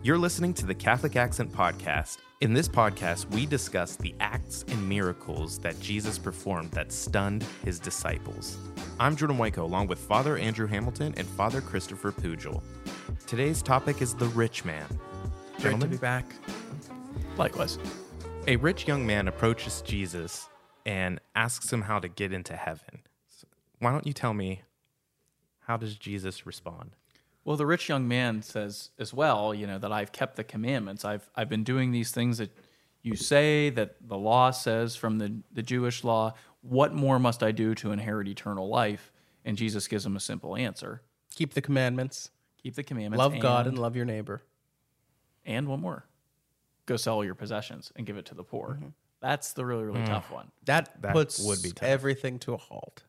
You're 0.00 0.18
listening 0.18 0.52
to 0.54 0.66
the 0.66 0.74
Catholic 0.74 1.14
Accent 1.16 1.52
Podcast. 1.52 2.18
In 2.40 2.52
this 2.52 2.68
podcast, 2.68 3.30
we 3.30 3.46
discuss 3.46 3.94
the 3.94 4.14
acts 4.18 4.64
and 4.68 4.88
miracles 4.88 5.58
that 5.60 5.78
Jesus 5.80 6.18
performed 6.18 6.72
that 6.72 6.90
stunned 6.90 7.44
his 7.64 7.78
disciples. 7.78 8.58
I'm 8.98 9.14
Jordan 9.14 9.38
Waco, 9.38 9.64
along 9.64 9.86
with 9.86 10.00
Father 10.00 10.36
Andrew 10.38 10.66
Hamilton 10.66 11.14
and 11.16 11.26
Father 11.26 11.60
Christopher 11.60 12.10
Pujol. 12.10 12.60
Today's 13.28 13.62
topic 13.62 14.02
is 14.02 14.14
the 14.14 14.26
rich 14.26 14.64
man. 14.64 14.86
Great 14.88 15.56
to 15.56 15.62
Gentlemen, 15.62 15.90
be 15.90 15.96
back. 15.98 16.26
Likewise. 17.36 17.78
a 18.48 18.56
rich 18.56 18.88
young 18.88 19.06
man 19.06 19.28
approaches 19.28 19.82
Jesus 19.82 20.48
and 20.84 21.20
asks 21.36 21.72
him 21.72 21.82
how 21.82 22.00
to 22.00 22.08
get 22.08 22.32
into 22.32 22.56
heaven. 22.56 23.02
So 23.28 23.46
why 23.78 23.92
don't 23.92 24.06
you 24.06 24.12
tell 24.12 24.34
me 24.34 24.62
how 25.60 25.76
does 25.76 25.96
Jesus 25.96 26.44
respond? 26.44 26.96
Well, 27.44 27.56
the 27.56 27.66
rich 27.66 27.88
young 27.88 28.06
man 28.06 28.42
says 28.42 28.90
as 28.98 29.12
well, 29.12 29.52
you 29.52 29.66
know, 29.66 29.78
that 29.78 29.90
I've 29.92 30.12
kept 30.12 30.36
the 30.36 30.44
commandments. 30.44 31.04
I've 31.04 31.28
I've 31.34 31.48
been 31.48 31.64
doing 31.64 31.90
these 31.90 32.12
things 32.12 32.38
that 32.38 32.50
you 33.02 33.16
say 33.16 33.68
that 33.70 33.96
the 34.06 34.16
law 34.16 34.50
says 34.52 34.94
from 34.94 35.18
the, 35.18 35.40
the 35.52 35.62
Jewish 35.62 36.04
law. 36.04 36.34
What 36.60 36.94
more 36.94 37.18
must 37.18 37.42
I 37.42 37.50
do 37.50 37.74
to 37.76 37.90
inherit 37.90 38.28
eternal 38.28 38.68
life? 38.68 39.10
And 39.44 39.56
Jesus 39.56 39.88
gives 39.88 40.06
him 40.06 40.14
a 40.14 40.20
simple 40.20 40.54
answer. 40.56 41.02
Keep 41.34 41.54
the 41.54 41.60
commandments. 41.60 42.30
Keep 42.62 42.76
the 42.76 42.84
commandments. 42.84 43.18
Love 43.18 43.40
God 43.40 43.66
and 43.66 43.74
and 43.74 43.78
love 43.82 43.96
your 43.96 44.04
neighbor. 44.04 44.42
and 45.44 45.66
one 45.66 45.80
more. 45.80 46.06
Go 46.86 46.96
sell 46.96 47.14
all 47.14 47.24
your 47.24 47.34
possessions 47.34 47.90
and 47.96 48.06
give 48.06 48.16
it 48.16 48.24
to 48.26 48.34
the 48.36 48.44
poor. 48.44 48.74
Mm-hmm. 48.78 48.88
That's 49.20 49.52
the 49.52 49.64
really, 49.66 49.82
Mm. 49.84 49.94
really 49.94 50.06
tough 50.06 50.30
one. 50.30 50.52
That, 50.66 51.00
That 51.02 51.12
puts 51.12 51.44
would 51.44 51.60
be 51.62 51.70
tough. 51.72 51.88
everything 51.88 52.38
to 52.40 52.54
a 52.54 52.56
halt. 52.56 53.02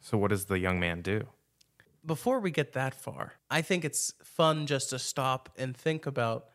So, 0.00 0.18
what 0.18 0.30
does 0.30 0.46
the 0.46 0.58
young 0.58 0.80
man 0.80 1.02
do? 1.02 1.28
Before 2.04 2.40
we 2.40 2.50
get 2.50 2.72
that 2.72 2.94
far, 2.94 3.34
I 3.50 3.62
think 3.62 3.84
it's 3.84 4.12
fun 4.24 4.66
just 4.66 4.90
to 4.90 4.98
stop 4.98 5.50
and 5.56 5.76
think 5.76 6.06
about 6.06 6.46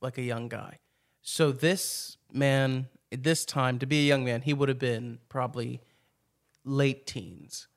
like 0.00 0.18
a 0.18 0.22
young 0.22 0.48
guy. 0.48 0.78
So 1.22 1.50
this 1.50 2.16
man, 2.32 2.88
at 3.10 3.22
this 3.24 3.44
time, 3.44 3.78
to 3.80 3.86
be 3.86 4.00
a 4.00 4.08
young 4.08 4.24
man, 4.24 4.42
he 4.42 4.52
would 4.52 4.68
have 4.68 4.78
been 4.78 5.18
probably 5.28 5.80
late 6.64 7.06
teens. 7.06 7.68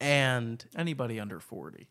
And 0.00 0.64
Anybody 0.76 1.18
under 1.20 1.40
40. 1.40 1.88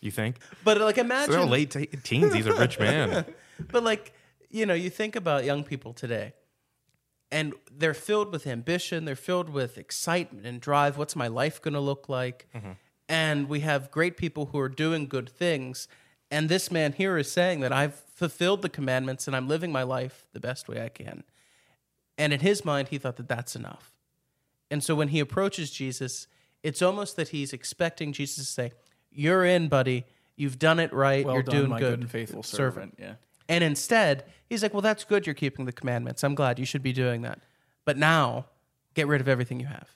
You 0.00 0.10
think? 0.10 0.38
but 0.62 0.78
like 0.80 0.98
imagine 0.98 1.32
they're 1.32 1.44
late 1.44 1.70
te- 1.70 1.86
teens. 1.86 2.34
He's 2.34 2.46
a 2.46 2.52
rich 2.54 2.78
man. 2.80 3.24
But 3.72 3.82
like, 3.82 4.12
you 4.50 4.66
know, 4.66 4.74
you 4.74 4.90
think 4.90 5.16
about 5.16 5.44
young 5.44 5.64
people 5.64 5.92
today 5.94 6.34
and 7.30 7.54
they're 7.72 7.94
filled 7.94 8.32
with 8.32 8.46
ambition, 8.46 9.04
they're 9.04 9.16
filled 9.16 9.48
with 9.48 9.78
excitement 9.78 10.46
and 10.46 10.60
drive. 10.60 10.96
What's 10.98 11.16
my 11.16 11.28
life 11.28 11.60
going 11.62 11.74
to 11.74 11.80
look 11.80 12.08
like? 12.08 12.46
Mm-hmm. 12.54 12.72
And 13.08 13.48
we 13.48 13.60
have 13.60 13.90
great 13.90 14.16
people 14.16 14.46
who 14.46 14.58
are 14.58 14.68
doing 14.68 15.06
good 15.06 15.28
things. 15.28 15.86
And 16.30 16.48
this 16.48 16.70
man 16.70 16.92
here 16.92 17.16
is 17.18 17.30
saying 17.30 17.60
that 17.60 17.72
I've 17.72 17.94
fulfilled 17.94 18.62
the 18.62 18.68
commandments 18.68 19.26
and 19.26 19.36
I'm 19.36 19.46
living 19.48 19.70
my 19.70 19.82
life 19.82 20.26
the 20.32 20.40
best 20.40 20.68
way 20.68 20.82
I 20.82 20.88
can. 20.88 21.22
And 22.18 22.32
in 22.32 22.40
his 22.40 22.64
mind, 22.64 22.88
he 22.88 22.98
thought 22.98 23.16
that 23.16 23.28
that's 23.28 23.54
enough. 23.54 23.92
And 24.70 24.82
so 24.82 24.94
when 24.94 25.08
he 25.08 25.20
approaches 25.20 25.70
Jesus, 25.70 26.26
it's 26.62 26.82
almost 26.82 27.16
that 27.16 27.28
he's 27.28 27.52
expecting 27.52 28.12
Jesus 28.12 28.36
to 28.36 28.44
say, 28.44 28.72
You're 29.12 29.44
in, 29.44 29.68
buddy. 29.68 30.04
You've 30.34 30.58
done 30.58 30.80
it 30.80 30.92
right. 30.92 31.24
Well 31.24 31.34
You're 31.34 31.42
done, 31.42 31.56
doing 31.56 31.70
my 31.70 31.78
good. 31.78 31.90
good 31.90 32.00
and 32.00 32.10
faithful 32.10 32.42
servant. 32.42 32.96
Yeah. 32.98 33.14
And 33.48 33.62
instead, 33.62 34.24
he's 34.48 34.62
like, 34.62 34.74
Well, 34.74 34.82
that's 34.82 35.04
good. 35.04 35.26
You're 35.26 35.34
keeping 35.34 35.66
the 35.66 35.72
commandments. 35.72 36.24
I'm 36.24 36.34
glad 36.34 36.58
you 36.58 36.66
should 36.66 36.82
be 36.82 36.92
doing 36.92 37.22
that. 37.22 37.38
But 37.84 37.96
now, 37.96 38.46
get 38.94 39.06
rid 39.06 39.20
of 39.20 39.28
everything 39.28 39.60
you 39.60 39.66
have. 39.66 39.95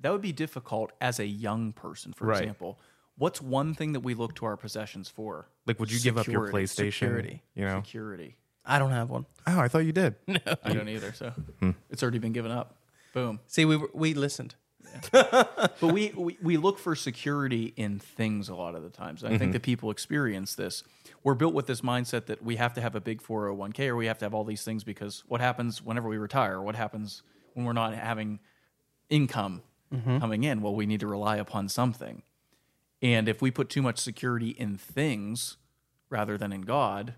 That 0.00 0.12
would 0.12 0.22
be 0.22 0.32
difficult 0.32 0.92
as 1.00 1.18
a 1.18 1.26
young 1.26 1.72
person, 1.72 2.12
for 2.12 2.26
Right. 2.26 2.42
example. 2.42 2.78
What's 3.16 3.42
one 3.42 3.74
thing 3.74 3.92
that 3.92 4.00
we 4.00 4.14
look 4.14 4.34
to 4.36 4.46
our 4.46 4.56
possessions 4.56 5.08
for? 5.08 5.48
Like, 5.66 5.80
would 5.80 5.90
you 5.90 5.98
give 5.98 6.16
up 6.16 6.26
your 6.28 6.48
PlayStation? 6.48 6.92
Security. 6.92 7.42
You 7.54 7.64
know? 7.64 7.82
Security. 7.82 8.36
I 8.64 8.78
don't 8.78 8.92
have 8.92 9.10
one. 9.10 9.26
Oh, 9.46 9.58
I 9.58 9.68
thought 9.68 9.80
you 9.80 9.92
did. 9.92 10.14
no, 10.26 10.38
I 10.62 10.72
don't 10.72 10.88
either, 10.96 11.12
so 11.12 11.30
hmm. 11.60 11.70
it's 11.90 12.02
already 12.02 12.18
been 12.18 12.32
given 12.32 12.52
up. 12.52 12.76
Boom. 13.14 13.40
See, 13.46 13.64
we, 13.64 13.76
were- 13.76 13.90
we 13.92 14.14
listened. 14.14 14.54
But 15.10 15.80
we, 15.82 16.12
we, 16.16 16.38
we 16.42 16.56
look 16.56 16.78
for 16.78 16.94
security 16.94 17.72
in 17.76 17.98
things 17.98 18.48
a 18.48 18.54
lot 18.54 18.74
of 18.74 18.82
the 18.82 18.90
times. 18.90 19.22
I 19.22 19.28
think 19.28 19.42
mm-hmm. 19.42 19.52
that 19.52 19.62
people 19.62 19.90
experience 19.90 20.54
this. 20.54 20.82
We're 21.22 21.34
built 21.34 21.54
with 21.54 21.66
this 21.66 21.80
mindset 21.82 22.26
that 22.26 22.42
we 22.42 22.56
have 22.56 22.74
to 22.74 22.80
have 22.80 22.94
a 22.94 23.00
big 23.00 23.22
401k 23.22 23.88
or 23.88 23.96
we 23.96 24.06
have 24.06 24.18
to 24.18 24.24
have 24.24 24.34
all 24.34 24.44
these 24.44 24.62
things 24.62 24.84
because 24.84 25.24
what 25.26 25.40
happens 25.40 25.82
whenever 25.82 26.08
we 26.08 26.16
retire? 26.16 26.60
What 26.60 26.74
happens 26.74 27.22
when 27.54 27.66
we're 27.66 27.72
not 27.72 27.94
having 27.94 28.40
income 29.10 29.62
Mm-hmm. 29.92 30.18
coming 30.18 30.44
in? 30.44 30.60
Well, 30.60 30.74
we 30.74 30.86
need 30.86 31.00
to 31.00 31.06
rely 31.06 31.36
upon 31.36 31.68
something. 31.68 32.22
And 33.00 33.28
if 33.28 33.40
we 33.40 33.50
put 33.50 33.68
too 33.68 33.80
much 33.80 33.98
security 33.98 34.50
in 34.50 34.76
things 34.76 35.56
rather 36.10 36.36
than 36.36 36.52
in 36.52 36.62
God, 36.62 37.14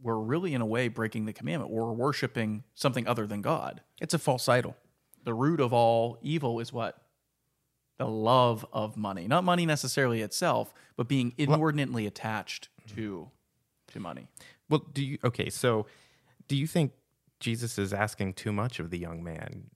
we're 0.00 0.18
really, 0.18 0.54
in 0.54 0.60
a 0.60 0.66
way, 0.66 0.88
breaking 0.88 1.24
the 1.24 1.32
commandment. 1.32 1.72
We're 1.72 1.92
worshiping 1.92 2.64
something 2.74 3.06
other 3.06 3.26
than 3.26 3.40
God. 3.40 3.80
It's 4.00 4.12
a 4.14 4.18
false 4.18 4.48
idol. 4.48 4.76
The 5.24 5.34
root 5.34 5.60
of 5.60 5.72
all 5.72 6.18
evil 6.20 6.60
is 6.60 6.72
what? 6.72 6.98
The 7.96 8.06
love 8.06 8.66
of 8.72 8.96
money. 8.96 9.26
Not 9.26 9.44
money 9.44 9.64
necessarily 9.64 10.20
itself, 10.20 10.74
but 10.96 11.08
being 11.08 11.32
inordinately 11.38 12.06
attached 12.06 12.68
to 12.94 13.30
to 13.88 14.00
money. 14.00 14.28
Well, 14.68 14.84
do 14.92 15.02
you? 15.02 15.18
Okay, 15.24 15.48
so 15.48 15.86
do 16.48 16.56
you 16.56 16.66
think 16.66 16.92
Jesus 17.40 17.78
is 17.78 17.92
asking 17.92 18.34
too 18.34 18.52
much 18.52 18.78
of 18.78 18.90
the 18.90 18.98
young 18.98 19.22
man? 19.22 19.70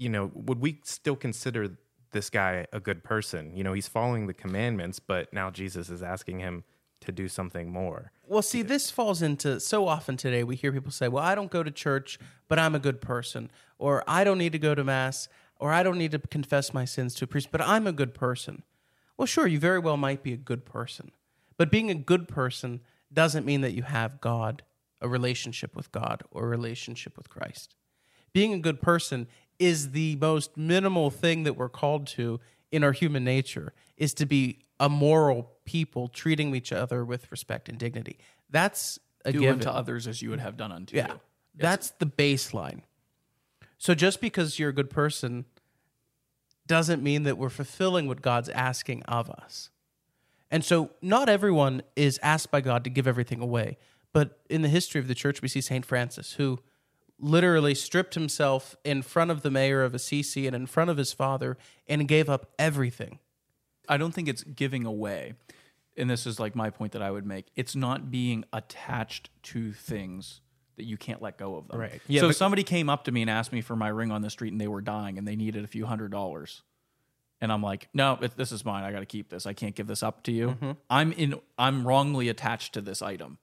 You 0.00 0.08
know, 0.08 0.30
would 0.34 0.60
we 0.60 0.80
still 0.82 1.14
consider 1.14 1.76
this 2.12 2.30
guy 2.30 2.66
a 2.72 2.80
good 2.80 3.04
person? 3.04 3.54
You 3.54 3.62
know, 3.62 3.74
he's 3.74 3.86
following 3.86 4.26
the 4.26 4.34
commandments, 4.34 4.98
but 4.98 5.32
now 5.32 5.50
Jesus 5.50 5.90
is 5.90 6.02
asking 6.02 6.40
him 6.40 6.64
to 7.02 7.12
do 7.12 7.28
something 7.28 7.70
more. 7.70 8.12
Well, 8.26 8.42
see, 8.42 8.62
this 8.62 8.90
falls 8.90 9.20
into 9.20 9.60
so 9.60 9.86
often 9.86 10.16
today 10.16 10.42
we 10.42 10.56
hear 10.56 10.72
people 10.72 10.90
say, 10.90 11.08
Well, 11.08 11.22
I 11.22 11.34
don't 11.34 11.50
go 11.50 11.62
to 11.62 11.70
church, 11.70 12.18
but 12.48 12.58
I'm 12.58 12.74
a 12.74 12.78
good 12.78 13.02
person. 13.02 13.50
Or 13.78 14.02
I 14.06 14.24
don't 14.24 14.38
need 14.38 14.52
to 14.52 14.58
go 14.58 14.74
to 14.74 14.82
Mass. 14.82 15.28
Or 15.58 15.70
I 15.72 15.82
don't 15.82 15.98
need 15.98 16.12
to 16.12 16.18
confess 16.18 16.72
my 16.72 16.86
sins 16.86 17.14
to 17.16 17.24
a 17.24 17.28
priest, 17.28 17.48
but 17.52 17.60
I'm 17.60 17.86
a 17.86 17.92
good 17.92 18.14
person. 18.14 18.62
Well, 19.18 19.26
sure, 19.26 19.46
you 19.46 19.58
very 19.58 19.78
well 19.78 19.98
might 19.98 20.22
be 20.22 20.32
a 20.32 20.38
good 20.38 20.64
person. 20.64 21.10
But 21.58 21.70
being 21.70 21.90
a 21.90 21.94
good 21.94 22.26
person 22.26 22.80
doesn't 23.12 23.44
mean 23.44 23.60
that 23.60 23.74
you 23.74 23.82
have 23.82 24.22
God, 24.22 24.62
a 25.02 25.08
relationship 25.08 25.76
with 25.76 25.92
God, 25.92 26.22
or 26.30 26.44
a 26.44 26.48
relationship 26.48 27.18
with 27.18 27.28
Christ. 27.28 27.74
Being 28.32 28.54
a 28.54 28.58
good 28.58 28.80
person 28.80 29.26
is 29.60 29.92
the 29.92 30.16
most 30.16 30.56
minimal 30.56 31.10
thing 31.10 31.44
that 31.44 31.52
we're 31.54 31.68
called 31.68 32.06
to 32.08 32.40
in 32.72 32.82
our 32.82 32.92
human 32.92 33.22
nature 33.22 33.72
is 33.96 34.12
to 34.14 34.26
be 34.26 34.58
a 34.80 34.88
moral 34.88 35.52
people 35.64 36.08
treating 36.08 36.54
each 36.56 36.72
other 36.72 37.04
with 37.04 37.30
respect 37.30 37.68
and 37.68 37.78
dignity. 37.78 38.18
That's 38.48 38.98
a 39.24 39.32
Do 39.32 39.40
given. 39.40 39.54
unto 39.56 39.68
others 39.68 40.08
as 40.08 40.22
you 40.22 40.30
would 40.30 40.40
have 40.40 40.56
done 40.56 40.72
unto 40.72 40.96
Yeah. 40.96 41.12
you. 41.12 41.20
That's 41.56 41.90
the 41.90 42.06
baseline. 42.06 42.80
So 43.76 43.94
just 43.94 44.20
because 44.20 44.58
you're 44.58 44.70
a 44.70 44.74
good 44.74 44.90
person 44.90 45.44
doesn't 46.66 47.02
mean 47.02 47.24
that 47.24 47.36
we're 47.36 47.48
fulfilling 47.50 48.06
what 48.06 48.22
God's 48.22 48.48
asking 48.48 49.02
of 49.04 49.28
us. 49.30 49.70
And 50.50 50.64
so 50.64 50.90
not 51.02 51.28
everyone 51.28 51.82
is 51.96 52.18
asked 52.22 52.50
by 52.50 52.60
God 52.60 52.84
to 52.84 52.90
give 52.90 53.06
everything 53.06 53.40
away. 53.40 53.76
But 54.12 54.40
in 54.48 54.62
the 54.62 54.68
history 54.68 55.00
of 55.00 55.06
the 55.08 55.14
church, 55.14 55.42
we 55.42 55.48
see 55.48 55.60
St. 55.60 55.84
Francis, 55.84 56.32
who 56.34 56.58
literally 57.20 57.74
stripped 57.74 58.14
himself 58.14 58.76
in 58.84 59.02
front 59.02 59.30
of 59.30 59.42
the 59.42 59.50
mayor 59.50 59.82
of 59.82 59.94
Assisi 59.94 60.46
and 60.46 60.56
in 60.56 60.66
front 60.66 60.90
of 60.90 60.96
his 60.96 61.12
father 61.12 61.56
and 61.86 62.08
gave 62.08 62.28
up 62.28 62.50
everything. 62.58 63.18
I 63.88 63.96
don't 63.96 64.12
think 64.12 64.28
it's 64.28 64.42
giving 64.42 64.86
away. 64.86 65.34
And 65.96 66.08
this 66.08 66.26
is 66.26 66.40
like 66.40 66.54
my 66.54 66.70
point 66.70 66.92
that 66.92 67.02
I 67.02 67.10
would 67.10 67.26
make. 67.26 67.46
It's 67.56 67.76
not 67.76 68.10
being 68.10 68.44
attached 68.52 69.28
to 69.44 69.72
things 69.72 70.40
that 70.76 70.84
you 70.84 70.96
can't 70.96 71.20
let 71.20 71.36
go 71.36 71.56
of 71.56 71.68
them. 71.68 71.78
Right. 71.78 72.00
Yeah, 72.06 72.22
so 72.22 72.30
if 72.30 72.36
somebody 72.36 72.62
came 72.62 72.88
up 72.88 73.04
to 73.04 73.12
me 73.12 73.20
and 73.20 73.30
asked 73.30 73.52
me 73.52 73.60
for 73.60 73.76
my 73.76 73.88
ring 73.88 74.10
on 74.10 74.22
the 74.22 74.30
street 74.30 74.52
and 74.52 74.60
they 74.60 74.68
were 74.68 74.80
dying 74.80 75.18
and 75.18 75.28
they 75.28 75.36
needed 75.36 75.62
a 75.62 75.66
few 75.66 75.84
hundred 75.86 76.10
dollars. 76.10 76.62
And 77.42 77.52
I'm 77.52 77.62
like, 77.62 77.88
no, 77.94 78.18
it, 78.20 78.36
this 78.36 78.52
is 78.52 78.64
mine. 78.64 78.84
I 78.84 78.92
got 78.92 79.00
to 79.00 79.06
keep 79.06 79.30
this. 79.30 79.46
I 79.46 79.52
can't 79.52 79.74
give 79.74 79.86
this 79.86 80.02
up 80.02 80.22
to 80.24 80.32
you. 80.32 80.48
Mm-hmm. 80.48 80.70
I'm 80.88 81.12
in. 81.12 81.40
I'm 81.58 81.86
wrongly 81.86 82.28
attached 82.28 82.74
to 82.74 82.82
this 82.82 83.00
item, 83.00 83.38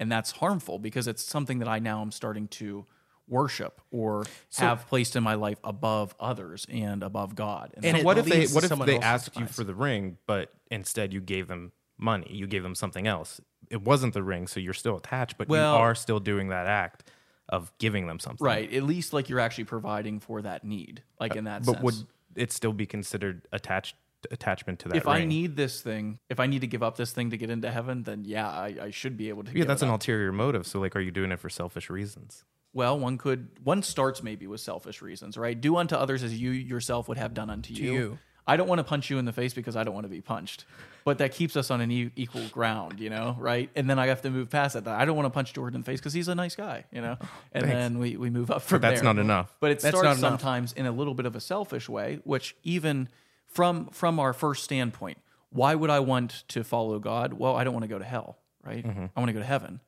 and 0.00 0.10
that's 0.10 0.32
harmful 0.32 0.80
because 0.80 1.06
it's 1.06 1.22
something 1.22 1.60
that 1.60 1.68
I 1.68 1.78
now 1.78 2.02
am 2.02 2.10
starting 2.10 2.48
to 2.48 2.86
worship 3.28 3.80
or 3.90 4.24
have 4.58 4.86
placed 4.88 5.16
in 5.16 5.22
my 5.22 5.34
life 5.34 5.58
above 5.64 6.14
others 6.20 6.66
and 6.70 7.02
above 7.02 7.34
God. 7.34 7.72
And, 7.74 7.84
And 7.84 8.04
what 8.04 8.18
if 8.18 8.26
they 8.26 8.46
what 8.46 8.64
if 8.64 8.78
they 8.86 8.98
asked 8.98 9.36
you 9.38 9.46
for 9.46 9.64
the 9.64 9.74
ring, 9.74 10.18
but 10.26 10.52
instead 10.70 11.12
you 11.12 11.20
gave 11.20 11.48
them 11.48 11.72
money? 11.98 12.28
You 12.30 12.46
gave 12.46 12.62
them 12.62 12.74
something 12.74 13.06
else. 13.06 13.40
It 13.70 13.82
wasn't 13.82 14.14
the 14.14 14.22
ring, 14.22 14.46
so 14.46 14.60
you're 14.60 14.74
still 14.74 14.96
attached, 14.96 15.38
but 15.38 15.48
Well- 15.48 15.74
you 15.74 15.80
are 15.80 15.94
still 15.94 16.20
doing 16.20 16.48
that 16.48 16.66
act 16.66 17.10
of 17.48 17.72
giving 17.78 18.06
them 18.08 18.18
something. 18.18 18.44
right. 18.44 18.72
At 18.72 18.82
least 18.82 19.12
like 19.12 19.28
you're 19.28 19.40
actually 19.40 19.64
providing 19.64 20.18
for 20.20 20.42
that 20.42 20.64
need, 20.64 21.02
like 21.20 21.36
in 21.36 21.44
that 21.44 21.64
But 21.64 21.72
sense. 21.74 21.82
would 21.84 21.94
it 22.34 22.52
still 22.52 22.72
be 22.72 22.86
considered 22.86 23.46
attached 23.52 23.94
attachment 24.32 24.80
to 24.80 24.88
that 24.88 24.96
if 24.96 25.04
ring? 25.06 25.14
I 25.14 25.24
need 25.24 25.54
this 25.56 25.80
thing, 25.80 26.18
if 26.28 26.40
I 26.40 26.46
need 26.46 26.60
to 26.62 26.66
give 26.66 26.82
up 26.82 26.96
this 26.96 27.12
thing 27.12 27.30
to 27.30 27.36
get 27.36 27.48
into 27.50 27.70
heaven, 27.70 28.02
then 28.02 28.24
yeah, 28.24 28.48
I, 28.48 28.76
I 28.82 28.90
should 28.90 29.16
be 29.16 29.28
able 29.28 29.44
to. 29.44 29.56
yeah, 29.56 29.64
that's 29.64 29.82
an 29.82 29.88
ulterior 29.88 30.32
motive. 30.32 30.66
So 30.66 30.80
like 30.80 30.96
are 30.96 31.00
you 31.00 31.12
doing 31.12 31.30
it 31.32 31.38
for 31.38 31.48
selfish 31.48 31.88
reasons? 31.88 32.42
Well, 32.76 32.98
one 32.98 33.16
could 33.16 33.48
one 33.64 33.82
starts 33.82 34.22
maybe 34.22 34.46
with 34.46 34.60
selfish 34.60 35.00
reasons, 35.00 35.38
right? 35.38 35.58
Do 35.58 35.76
unto 35.76 35.94
others 35.96 36.22
as 36.22 36.38
you 36.38 36.50
yourself 36.50 37.08
would 37.08 37.16
have 37.16 37.32
done 37.32 37.48
unto 37.48 37.72
you. 37.72 37.92
you. 37.94 38.18
I 38.46 38.58
don't 38.58 38.68
want 38.68 38.80
to 38.80 38.84
punch 38.84 39.08
you 39.08 39.16
in 39.16 39.24
the 39.24 39.32
face 39.32 39.54
because 39.54 39.76
I 39.76 39.82
don't 39.82 39.94
want 39.94 40.04
to 40.04 40.10
be 40.10 40.20
punched. 40.20 40.66
But 41.02 41.16
that 41.18 41.32
keeps 41.32 41.56
us 41.56 41.70
on 41.70 41.80
an 41.80 41.90
e- 41.90 42.10
equal 42.16 42.46
ground, 42.48 43.00
you 43.00 43.08
know, 43.08 43.34
right? 43.40 43.70
And 43.74 43.88
then 43.88 43.98
I 43.98 44.08
have 44.08 44.20
to 44.22 44.30
move 44.30 44.50
past 44.50 44.74
that. 44.74 44.86
I 44.86 45.06
don't 45.06 45.16
want 45.16 45.24
to 45.24 45.30
punch 45.30 45.54
Jordan 45.54 45.76
in 45.76 45.80
the 45.80 45.86
face 45.86 46.00
because 46.00 46.12
he's 46.12 46.28
a 46.28 46.34
nice 46.34 46.54
guy, 46.54 46.84
you 46.92 47.00
know. 47.00 47.16
Oh, 47.18 47.28
and 47.52 47.64
Thanks. 47.64 47.74
then 47.74 47.98
we, 47.98 48.18
we 48.18 48.28
move 48.28 48.50
up 48.50 48.60
from 48.60 48.82
That's 48.82 49.00
there. 49.00 49.14
not 49.14 49.18
enough. 49.18 49.56
But 49.58 49.70
it 49.70 49.80
That's 49.80 49.96
starts 49.96 50.20
sometimes 50.20 50.74
in 50.74 50.84
a 50.84 50.92
little 50.92 51.14
bit 51.14 51.24
of 51.24 51.34
a 51.34 51.40
selfish 51.40 51.88
way, 51.88 52.20
which 52.24 52.56
even 52.62 53.08
from 53.46 53.86
from 53.86 54.20
our 54.20 54.34
first 54.34 54.64
standpoint, 54.64 55.16
why 55.48 55.74
would 55.74 55.88
I 55.88 56.00
want 56.00 56.44
to 56.48 56.62
follow 56.62 56.98
God? 56.98 57.32
Well, 57.32 57.56
I 57.56 57.64
don't 57.64 57.72
want 57.72 57.84
to 57.84 57.88
go 57.88 57.98
to 57.98 58.04
hell, 58.04 58.36
right? 58.62 58.84
Mm-hmm. 58.86 59.06
I 59.16 59.18
want 59.20 59.28
to 59.30 59.32
go 59.32 59.38
to 59.40 59.46
heaven 59.46 59.80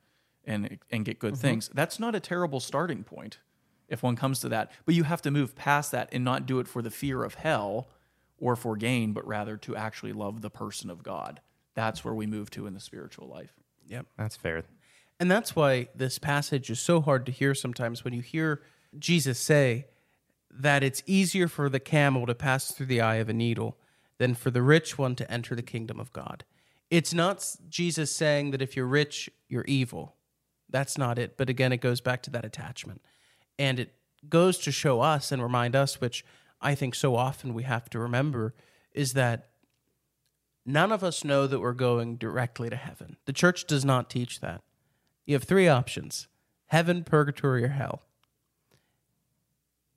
and 0.49 0.79
and 0.91 1.05
get 1.05 1.19
good 1.19 1.35
mm-hmm. 1.35 1.41
things. 1.41 1.69
That's 1.73 1.99
not 1.99 2.15
a 2.15 2.19
terrible 2.19 2.59
starting 2.59 3.03
point 3.03 3.39
if 3.87 4.03
one 4.03 4.15
comes 4.15 4.39
to 4.41 4.49
that. 4.49 4.71
But 4.85 4.95
you 4.95 5.03
have 5.03 5.21
to 5.21 5.31
move 5.31 5.55
past 5.55 5.91
that 5.93 6.09
and 6.11 6.25
not 6.25 6.45
do 6.45 6.59
it 6.59 6.67
for 6.67 6.81
the 6.81 6.91
fear 6.91 7.23
of 7.23 7.35
hell 7.35 7.87
or 8.37 8.55
for 8.55 8.75
gain, 8.75 9.13
but 9.13 9.25
rather 9.27 9.57
to 9.57 9.75
actually 9.75 10.13
love 10.13 10.41
the 10.41 10.49
person 10.49 10.89
of 10.89 11.03
God. 11.03 11.41
That's 11.75 12.03
where 12.03 12.13
we 12.13 12.25
move 12.25 12.49
to 12.51 12.67
in 12.67 12.73
the 12.73 12.79
spiritual 12.79 13.27
life. 13.27 13.53
Yep. 13.87 14.05
That's 14.17 14.35
fair. 14.35 14.63
And 15.19 15.29
that's 15.29 15.55
why 15.55 15.89
this 15.95 16.17
passage 16.17 16.69
is 16.69 16.79
so 16.79 17.01
hard 17.01 17.25
to 17.25 17.31
hear 17.31 17.53
sometimes 17.53 18.03
when 18.03 18.13
you 18.13 18.21
hear 18.21 18.61
Jesus 18.97 19.39
say 19.39 19.87
that 20.51 20.83
it's 20.83 21.03
easier 21.05 21.47
for 21.47 21.69
the 21.69 21.79
camel 21.79 22.25
to 22.25 22.35
pass 22.35 22.71
through 22.71 22.87
the 22.87 23.01
eye 23.01 23.15
of 23.15 23.29
a 23.29 23.33
needle 23.33 23.77
than 24.17 24.33
for 24.33 24.49
the 24.49 24.61
rich 24.61 24.97
one 24.97 25.15
to 25.15 25.29
enter 25.31 25.55
the 25.55 25.61
kingdom 25.61 25.99
of 25.99 26.13
God. 26.13 26.43
It's 26.89 27.13
not 27.13 27.45
Jesus 27.69 28.11
saying 28.11 28.51
that 28.51 28.61
if 28.61 28.75
you're 28.75 28.87
rich, 28.87 29.29
you're 29.47 29.65
evil. 29.65 30.15
That's 30.69 30.97
not 30.97 31.17
it. 31.17 31.37
But 31.37 31.49
again, 31.49 31.71
it 31.71 31.81
goes 31.81 32.01
back 32.01 32.21
to 32.23 32.29
that 32.31 32.45
attachment. 32.45 33.01
And 33.57 33.79
it 33.79 33.93
goes 34.27 34.57
to 34.59 34.71
show 34.71 35.01
us 35.01 35.31
and 35.31 35.41
remind 35.41 35.75
us, 35.75 35.99
which 35.99 36.23
I 36.61 36.75
think 36.75 36.95
so 36.95 37.15
often 37.15 37.53
we 37.53 37.63
have 37.63 37.89
to 37.91 37.99
remember, 37.99 38.53
is 38.91 39.13
that 39.13 39.49
none 40.65 40.91
of 40.91 41.03
us 41.03 41.23
know 41.23 41.47
that 41.47 41.59
we're 41.59 41.73
going 41.73 42.17
directly 42.17 42.69
to 42.69 42.75
heaven. 42.75 43.17
The 43.25 43.33
church 43.33 43.65
does 43.65 43.85
not 43.85 44.09
teach 44.09 44.41
that. 44.41 44.61
You 45.25 45.35
have 45.35 45.43
three 45.43 45.67
options 45.67 46.27
heaven, 46.67 47.03
purgatory, 47.03 47.63
or 47.63 47.69
hell. 47.69 48.03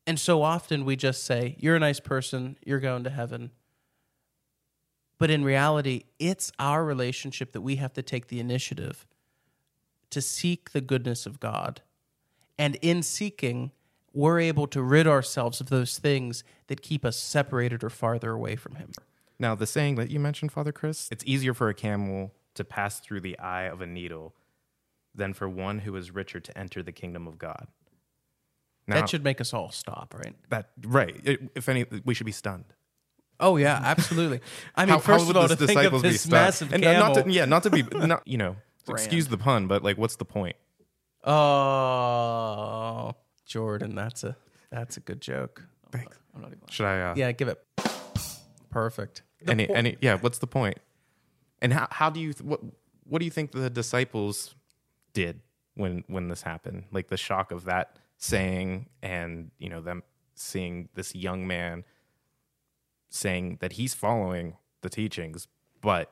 And 0.06 0.18
so 0.18 0.42
often 0.42 0.84
we 0.84 0.96
just 0.96 1.24
say, 1.24 1.56
You're 1.58 1.76
a 1.76 1.80
nice 1.80 2.00
person, 2.00 2.56
you're 2.64 2.80
going 2.80 3.04
to 3.04 3.10
heaven. 3.10 3.50
But 5.18 5.30
in 5.30 5.44
reality, 5.44 6.04
it's 6.18 6.50
our 6.58 6.84
relationship 6.84 7.52
that 7.52 7.60
we 7.60 7.76
have 7.76 7.92
to 7.92 8.02
take 8.02 8.26
the 8.26 8.40
initiative 8.40 9.06
to 10.12 10.22
seek 10.22 10.70
the 10.70 10.80
goodness 10.80 11.26
of 11.26 11.40
God. 11.40 11.82
And 12.58 12.76
in 12.76 13.02
seeking, 13.02 13.72
we're 14.12 14.38
able 14.38 14.66
to 14.68 14.82
rid 14.82 15.06
ourselves 15.06 15.60
of 15.60 15.68
those 15.68 15.98
things 15.98 16.44
that 16.68 16.82
keep 16.82 17.04
us 17.04 17.16
separated 17.16 17.82
or 17.82 17.90
farther 17.90 18.30
away 18.30 18.56
from 18.56 18.76
Him. 18.76 18.92
Now, 19.38 19.54
the 19.54 19.66
saying 19.66 19.96
that 19.96 20.10
you 20.10 20.20
mentioned, 20.20 20.52
Father 20.52 20.72
Chris, 20.72 21.08
it's 21.10 21.24
easier 21.26 21.54
for 21.54 21.68
a 21.68 21.74
camel 21.74 22.32
to 22.54 22.64
pass 22.64 23.00
through 23.00 23.20
the 23.20 23.38
eye 23.38 23.64
of 23.64 23.80
a 23.80 23.86
needle 23.86 24.34
than 25.14 25.32
for 25.32 25.48
one 25.48 25.80
who 25.80 25.96
is 25.96 26.10
richer 26.10 26.40
to 26.40 26.56
enter 26.56 26.82
the 26.82 26.92
kingdom 26.92 27.26
of 27.26 27.38
God. 27.38 27.66
Now, 28.86 28.96
that 28.96 29.08
should 29.08 29.24
make 29.24 29.40
us 29.40 29.54
all 29.54 29.70
stop, 29.70 30.14
right? 30.16 30.34
that 30.50 30.70
right. 30.84 31.14
If 31.54 31.68
any, 31.68 31.86
we 32.04 32.14
should 32.14 32.26
be 32.26 32.32
stunned. 32.32 32.64
Oh 33.40 33.56
yeah, 33.56 33.80
absolutely. 33.82 34.40
I 34.76 34.84
mean, 34.86 34.90
how, 34.94 34.98
first 34.98 35.24
how 35.24 35.30
of 35.30 35.36
all, 35.36 35.48
to 35.48 35.56
think 35.56 35.70
disciples 35.70 36.00
of 36.00 36.02
be 36.02 36.08
this 36.10 36.28
massive 36.28 36.72
and 36.72 36.82
camel. 36.82 37.14
not 37.14 37.24
to, 37.24 37.30
yeah, 37.30 37.44
not 37.44 37.62
to 37.64 37.70
be, 37.70 37.82
not 37.92 38.26
you 38.26 38.38
know, 38.38 38.56
excuse 38.88 39.28
the 39.28 39.38
pun, 39.38 39.66
but 39.66 39.82
like, 39.82 39.98
what's 39.98 40.16
the 40.16 40.24
point? 40.24 40.56
Oh, 41.24 43.14
Jordan, 43.46 43.94
that's 43.94 44.24
a 44.24 44.36
that's 44.70 44.96
a 44.96 45.00
good 45.00 45.20
joke. 45.20 45.62
Thanks. 45.90 46.18
I'm 46.34 46.40
not 46.40 46.48
even. 46.48 46.60
Should 46.70 46.86
I? 46.86 47.00
Uh, 47.10 47.14
Yeah, 47.16 47.32
give 47.32 47.48
it 47.48 47.62
perfect. 48.70 49.22
any, 49.46 49.68
any, 49.68 49.96
yeah. 50.00 50.16
What's 50.16 50.38
the 50.38 50.46
point? 50.46 50.78
And 51.60 51.72
how, 51.72 51.88
how 51.90 52.10
do 52.10 52.20
you 52.20 52.32
what 52.42 52.60
what 53.04 53.18
do 53.18 53.24
you 53.24 53.30
think 53.30 53.52
the 53.52 53.70
disciples 53.70 54.54
did 55.12 55.40
when 55.74 56.04
when 56.06 56.28
this 56.28 56.42
happened? 56.42 56.84
Like 56.90 57.08
the 57.08 57.16
shock 57.16 57.52
of 57.52 57.64
that 57.64 57.96
saying, 58.16 58.86
and 59.02 59.50
you 59.58 59.68
know 59.68 59.80
them 59.80 60.02
seeing 60.34 60.88
this 60.94 61.14
young 61.14 61.46
man 61.46 61.84
saying 63.10 63.58
that 63.60 63.72
he's 63.72 63.92
following 63.94 64.56
the 64.80 64.88
teachings, 64.88 65.46
but 65.82 66.10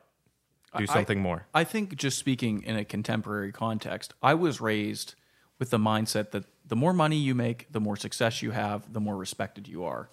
do 0.77 0.87
something 0.87 1.21
more. 1.21 1.47
I 1.53 1.65
think 1.65 1.97
just 1.97 2.19
speaking 2.19 2.63
in 2.63 2.77
a 2.77 2.85
contemporary 2.85 3.53
context, 3.53 4.15
I 4.23 4.35
was 4.35 4.61
raised 4.61 5.15
with 5.59 5.71
the 5.71 5.79
mindset 5.79 6.31
that 6.31 6.45
the 6.67 6.77
more 6.77 6.93
money 6.93 7.17
you 7.17 7.35
make, 7.35 7.71
the 7.73 7.81
more 7.81 7.97
success 7.97 8.43
you 8.43 8.53
have, 8.53 8.93
the 8.93 9.01
more 9.01 9.17
respected 9.17 9.69
you 9.69 9.85
are. 9.85 10.09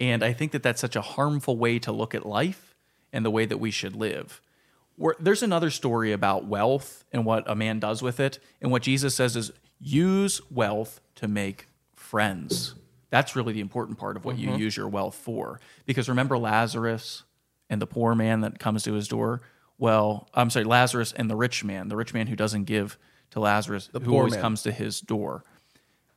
And 0.00 0.24
I 0.24 0.32
think 0.32 0.52
that 0.52 0.62
that's 0.62 0.80
such 0.80 0.96
a 0.96 1.00
harmful 1.00 1.56
way 1.56 1.78
to 1.80 1.92
look 1.92 2.14
at 2.14 2.24
life 2.24 2.74
and 3.12 3.24
the 3.24 3.30
way 3.30 3.44
that 3.44 3.58
we 3.58 3.70
should 3.70 3.94
live. 3.94 4.40
Where, 4.96 5.16
there's 5.18 5.42
another 5.42 5.70
story 5.70 6.12
about 6.12 6.46
wealth 6.46 7.04
and 7.12 7.24
what 7.24 7.48
a 7.50 7.54
man 7.54 7.78
does 7.78 8.02
with 8.02 8.20
it. 8.20 8.38
And 8.60 8.70
what 8.70 8.82
Jesus 8.82 9.14
says 9.14 9.36
is 9.36 9.52
use 9.78 10.40
wealth 10.50 11.00
to 11.16 11.28
make 11.28 11.66
friends. 11.94 12.74
That's 13.10 13.36
really 13.36 13.52
the 13.52 13.60
important 13.60 13.98
part 13.98 14.16
of 14.16 14.24
what 14.24 14.38
you 14.38 14.48
mm-hmm. 14.48 14.58
use 14.58 14.76
your 14.76 14.88
wealth 14.88 15.14
for. 15.14 15.60
Because 15.84 16.08
remember 16.08 16.38
Lazarus 16.38 17.24
and 17.68 17.80
the 17.80 17.86
poor 17.86 18.14
man 18.14 18.40
that 18.40 18.58
comes 18.58 18.84
to 18.84 18.94
his 18.94 19.08
door? 19.08 19.42
Well, 19.78 20.28
I'm 20.34 20.50
sorry, 20.50 20.64
Lazarus 20.64 21.12
and 21.12 21.30
the 21.30 21.36
rich 21.36 21.64
man, 21.64 21.88
the 21.88 21.96
rich 21.96 22.14
man 22.14 22.26
who 22.26 22.36
doesn't 22.36 22.64
give 22.64 22.98
to 23.30 23.40
Lazarus, 23.40 23.90
who 23.92 24.14
always 24.14 24.34
man. 24.34 24.40
comes 24.40 24.62
to 24.62 24.72
his 24.72 25.00
door. 25.00 25.42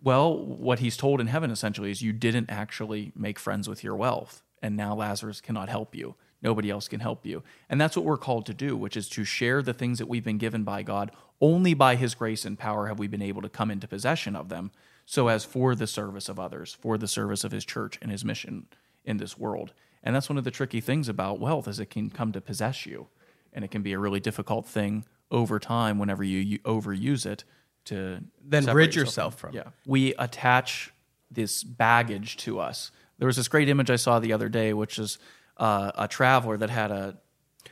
Well, 0.04 0.38
what 0.38 0.80
he's 0.80 0.98
told 0.98 1.20
in 1.20 1.28
heaven 1.28 1.50
essentially 1.50 1.90
is 1.90 2.02
you 2.02 2.14
didn't 2.14 2.50
actually 2.50 3.12
make 3.16 3.40
friends 3.40 3.68
with 3.68 3.84
your 3.84 3.96
wealth, 3.96 4.44
and 4.62 4.78
now 4.78 4.94
Lazarus 4.94 5.42
cannot 5.42 5.70
help 5.70 5.96
you. 5.96 6.16
Nobody 6.42 6.70
else 6.70 6.88
can 6.88 7.00
help 7.00 7.26
you. 7.26 7.42
And 7.70 7.82
that's 7.82 7.96
what 7.96 8.06
we're 8.06 8.18
called 8.18 8.46
to 8.46 8.54
do, 8.54 8.78
which 8.78 8.96
is 8.96 9.10
to 9.10 9.24
share 9.24 9.64
the 9.64 9.74
things 9.74 9.98
that 9.98 10.08
we've 10.08 10.24
been 10.24 10.38
given 10.38 10.64
by 10.64 10.84
God. 10.84 11.12
Only 11.42 11.74
by 11.74 11.96
his 11.96 12.14
grace 12.14 12.46
and 12.46 12.60
power 12.60 12.88
have 12.88 13.00
we 13.00 13.08
been 13.08 13.22
able 13.22 13.42
to 13.42 13.50
come 13.50 13.72
into 13.72 13.88
possession 13.88 14.36
of 14.36 14.50
them, 14.50 14.72
so 15.06 15.28
as 15.28 15.44
for 15.44 15.74
the 15.74 15.88
service 15.88 16.30
of 16.30 16.40
others, 16.40 16.78
for 16.80 16.98
the 16.98 17.08
service 17.08 17.44
of 17.44 17.52
his 17.52 17.66
church 17.66 17.98
and 18.02 18.12
his 18.12 18.24
mission 18.24 18.68
in 19.06 19.18
this 19.18 19.38
world. 19.38 19.74
And 20.04 20.16
that's 20.16 20.30
one 20.30 20.38
of 20.38 20.44
the 20.44 20.52
tricky 20.52 20.82
things 20.82 21.10
about 21.10 21.40
wealth 21.40 21.68
is 21.68 21.80
it 21.80 21.90
can 21.90 22.12
come 22.12 22.32
to 22.34 22.42
possess 22.42 22.86
you. 22.86 23.08
And 23.56 23.66
it 23.66 23.72
can 23.72 23.82
be 23.82 23.94
a 23.94 24.00
really 24.00 24.20
difficult 24.20 24.68
thing 24.68 25.06
over 25.32 25.58
time 25.58 25.98
whenever 25.98 26.24
you, 26.24 26.40
you 26.40 26.60
overuse 26.60 27.26
it 27.26 27.44
to 27.86 28.20
Then 28.44 28.66
rid 28.66 28.94
yourself 28.94 29.40
from 29.40 29.56
it. 29.56 29.56
Yeah. 29.56 29.72
We 29.88 30.14
attach 30.16 30.94
this 31.32 31.64
baggage 31.64 32.38
to 32.38 32.60
us. 32.60 32.92
There 33.18 33.26
was 33.26 33.38
this 33.38 33.48
great 33.48 33.70
image 33.70 33.90
I 33.90 33.96
saw 33.96 34.20
the 34.20 34.34
other 34.34 34.50
day, 34.50 34.74
which 34.74 35.00
is 35.00 35.18
uh, 35.58 35.92
a 35.96 36.08
traveler 36.08 36.58
that 36.58 36.70
had 36.70 36.92
a 36.92 37.18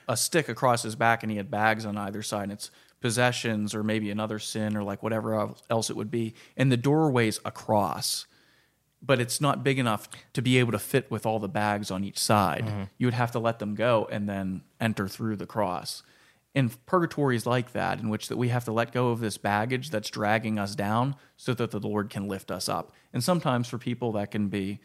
a 0.07 0.17
stick 0.17 0.49
across 0.49 0.83
his 0.83 0.95
back 0.95 1.23
and 1.23 1.31
he 1.31 1.37
had 1.37 1.49
bags 1.51 1.85
on 1.85 1.97
either 1.97 2.21
side. 2.21 2.43
And 2.43 2.53
it's 2.53 2.71
possessions 2.99 3.75
or 3.75 3.83
maybe 3.83 4.09
another 4.11 4.39
sin 4.39 4.75
or 4.77 4.83
like 4.83 5.03
whatever 5.03 5.53
else 5.69 5.89
it 5.89 5.95
would 5.95 6.11
be. 6.11 6.33
And 6.57 6.71
the 6.71 6.77
doorway's 6.77 7.39
across, 7.45 8.25
but 9.05 9.19
it's 9.19 9.41
not 9.41 9.63
big 9.63 9.77
enough 9.77 10.07
to 10.33 10.41
be 10.41 10.57
able 10.57 10.71
to 10.71 10.79
fit 10.79 11.11
with 11.11 11.25
all 11.25 11.39
the 11.39 11.49
bags 11.49 11.91
on 11.91 12.03
each 12.03 12.17
side. 12.17 12.65
Mm-hmm. 12.65 12.83
You 12.97 13.07
would 13.07 13.13
have 13.13 13.31
to 13.31 13.39
let 13.39 13.59
them 13.59 13.75
go 13.75 14.07
and 14.09 14.27
then 14.29 14.61
enter 14.79 15.07
through 15.07 15.35
the 15.35 15.45
cross. 15.45 16.03
And 16.55 16.83
purgatory 16.85 17.35
is 17.35 17.45
like 17.45 17.73
that, 17.73 17.99
in 17.99 18.09
which 18.09 18.27
that 18.27 18.37
we 18.37 18.49
have 18.49 18.63
to 18.65 18.71
let 18.71 18.91
go 18.91 19.09
of 19.09 19.19
this 19.19 19.37
baggage 19.37 19.89
that's 19.89 20.09
dragging 20.09 20.59
us 20.59 20.75
down, 20.75 21.15
so 21.35 21.53
that 21.55 21.71
the 21.71 21.79
Lord 21.79 22.09
can 22.09 22.27
lift 22.27 22.51
us 22.51 22.69
up. 22.69 22.91
And 23.11 23.23
sometimes 23.23 23.67
for 23.67 23.79
people 23.79 24.11
that 24.13 24.31
can 24.31 24.49
be 24.49 24.79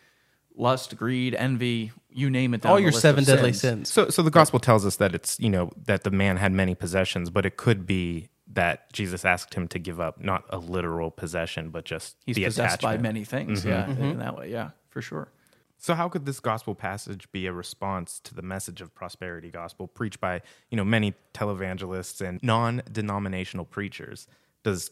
lust, 0.57 0.97
greed, 0.97 1.35
envy, 1.35 1.93
you 2.11 2.31
name 2.31 2.55
it. 2.55 2.65
All 2.65 2.81
your 2.81 2.91
seven 2.91 3.23
deadly 3.25 3.53
sins. 3.53 3.91
sins. 3.91 3.93
So, 3.93 4.09
so 4.09 4.23
the 4.23 4.31
gospel 4.31 4.59
tells 4.59 4.87
us 4.87 4.97
that 4.97 5.15
it's 5.15 5.39
you 5.39 5.51
know 5.51 5.71
that 5.85 6.05
the 6.05 6.11
man 6.11 6.39
had 6.39 6.53
many 6.53 6.75
possessions, 6.75 7.29
but 7.29 7.45
it 7.45 7.57
could 7.57 7.87
be 7.87 8.29
that 8.53 8.93
Jesus 8.93 9.25
asked 9.25 9.55
him 9.55 9.69
to 9.69 9.79
give 9.79 10.01
up 10.01 10.23
not 10.23 10.45
a 10.51 10.59
literal 10.59 11.11
possession, 11.11 11.71
but 11.71 11.85
just 11.85 12.17
He's 12.25 12.37
the 12.37 12.45
possessed 12.45 12.81
by 12.81 12.97
many 12.97 13.25
things. 13.25 13.61
Mm-hmm. 13.61 13.69
Yeah, 13.69 13.87
mm-hmm. 13.87 14.05
in 14.05 14.19
that 14.19 14.37
way. 14.37 14.51
Yeah, 14.51 14.71
for 14.89 15.03
sure. 15.03 15.29
So, 15.77 15.95
how 15.95 16.09
could 16.09 16.27
this 16.27 16.41
gospel 16.41 16.75
passage 16.75 17.31
be 17.31 17.47
a 17.47 17.53
response 17.53 18.21
to 18.25 18.35
the 18.35 18.43
message 18.43 18.81
of 18.81 18.95
prosperity 18.95 19.51
gospel 19.51 19.87
preached 19.87 20.21
by 20.21 20.43
you 20.71 20.77
know 20.77 20.85
many 20.85 21.15
televangelists 21.35 22.21
and 22.27 22.43
non-denominational 22.43 23.65
preachers? 23.65 24.27
Does, 24.65 24.91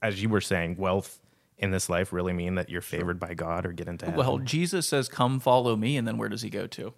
as 0.00 0.22
you 0.22 0.28
were 0.28 0.40
saying, 0.40 0.76
wealth 0.76 1.20
in 1.58 1.72
this 1.72 1.88
life 1.88 2.12
really 2.12 2.32
mean 2.32 2.54
that 2.54 2.70
you're 2.70 2.80
favored 2.80 3.20
by 3.20 3.34
God 3.34 3.66
or 3.66 3.72
get 3.72 3.86
into 3.86 4.06
heaven? 4.06 4.18
Well, 4.18 4.38
Jesus 4.38 4.88
says, 4.88 5.08
"Come, 5.08 5.40
follow 5.40 5.76
me," 5.76 5.96
and 5.96 6.08
then 6.08 6.16
where 6.16 6.28
does 6.28 6.42
he 6.42 6.50
go 6.50 6.66
to? 6.68 6.94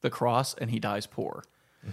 The 0.00 0.10
cross, 0.10 0.54
and 0.54 0.70
he 0.70 0.78
dies 0.78 1.06
poor. 1.06 1.44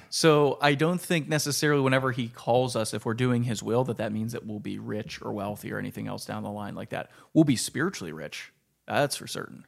So 0.09 0.57
I 0.61 0.75
don't 0.75 0.99
think 0.99 1.27
necessarily 1.27 1.81
whenever 1.81 2.11
he 2.11 2.27
calls 2.27 2.75
us, 2.75 2.93
if 2.93 3.05
we're 3.05 3.13
doing 3.13 3.43
his 3.43 3.61
will, 3.61 3.83
that 3.85 3.97
that 3.97 4.11
means 4.11 4.33
that 4.33 4.45
we'll 4.45 4.59
be 4.59 4.79
rich 4.79 5.21
or 5.21 5.31
wealthy 5.31 5.71
or 5.71 5.79
anything 5.79 6.07
else 6.07 6.25
down 6.25 6.43
the 6.43 6.49
line 6.49 6.75
like 6.75 6.89
that. 6.89 7.09
We'll 7.33 7.43
be 7.43 7.55
spiritually 7.55 8.11
rich, 8.11 8.51
that's 8.87 9.15
for 9.15 9.27
certain. 9.27 9.65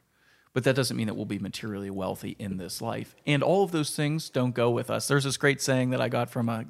But 0.52 0.64
that 0.64 0.74
doesn't 0.74 0.96
mean 0.96 1.06
that 1.06 1.14
we'll 1.14 1.26
be 1.26 1.38
materially 1.38 1.90
wealthy 1.90 2.34
in 2.38 2.56
this 2.56 2.80
life. 2.80 3.14
And 3.26 3.42
all 3.42 3.62
of 3.62 3.72
those 3.72 3.94
things 3.94 4.30
don't 4.30 4.54
go 4.54 4.70
with 4.70 4.90
us. 4.90 5.06
There's 5.06 5.24
this 5.24 5.36
great 5.36 5.60
saying 5.60 5.90
that 5.90 6.00
I 6.00 6.08
got 6.08 6.30
from 6.30 6.48
a, 6.48 6.64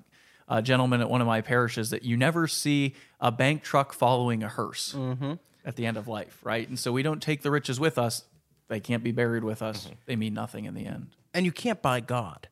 a 0.49 0.61
gentleman 0.61 1.01
at 1.01 1.09
one 1.09 1.21
of 1.21 1.27
my 1.27 1.41
parishes 1.41 1.91
that 1.91 2.03
you 2.03 2.17
never 2.17 2.49
see 2.49 2.95
a 3.21 3.31
bank 3.31 3.63
truck 3.63 3.93
following 3.93 4.43
a 4.43 4.49
hearse 4.49 4.93
mm-hmm. 4.97 5.35
at 5.65 5.77
the 5.77 5.87
end 5.87 5.97
of 5.97 6.09
life, 6.09 6.41
right? 6.43 6.69
And 6.69 6.79
so 6.79 6.91
we 6.91 7.03
don't 7.05 7.23
take 7.23 7.43
the 7.43 7.51
riches 7.51 7.79
with 7.79 7.97
us 7.97 8.25
they 8.69 8.81
can't 8.81 9.03
be 9.03 9.13
buried 9.13 9.45
with 9.45 9.63
us. 9.63 9.85
Mm-hmm. 9.85 9.95
They 10.07 10.17
mean 10.17 10.35
nothing 10.35 10.65
in 10.65 10.75
the 10.75 10.87
end. 10.87 11.09
and 11.35 11.45
you 11.45 11.53
can't 11.53 11.83
buy 11.83 12.01
God. 12.01 12.49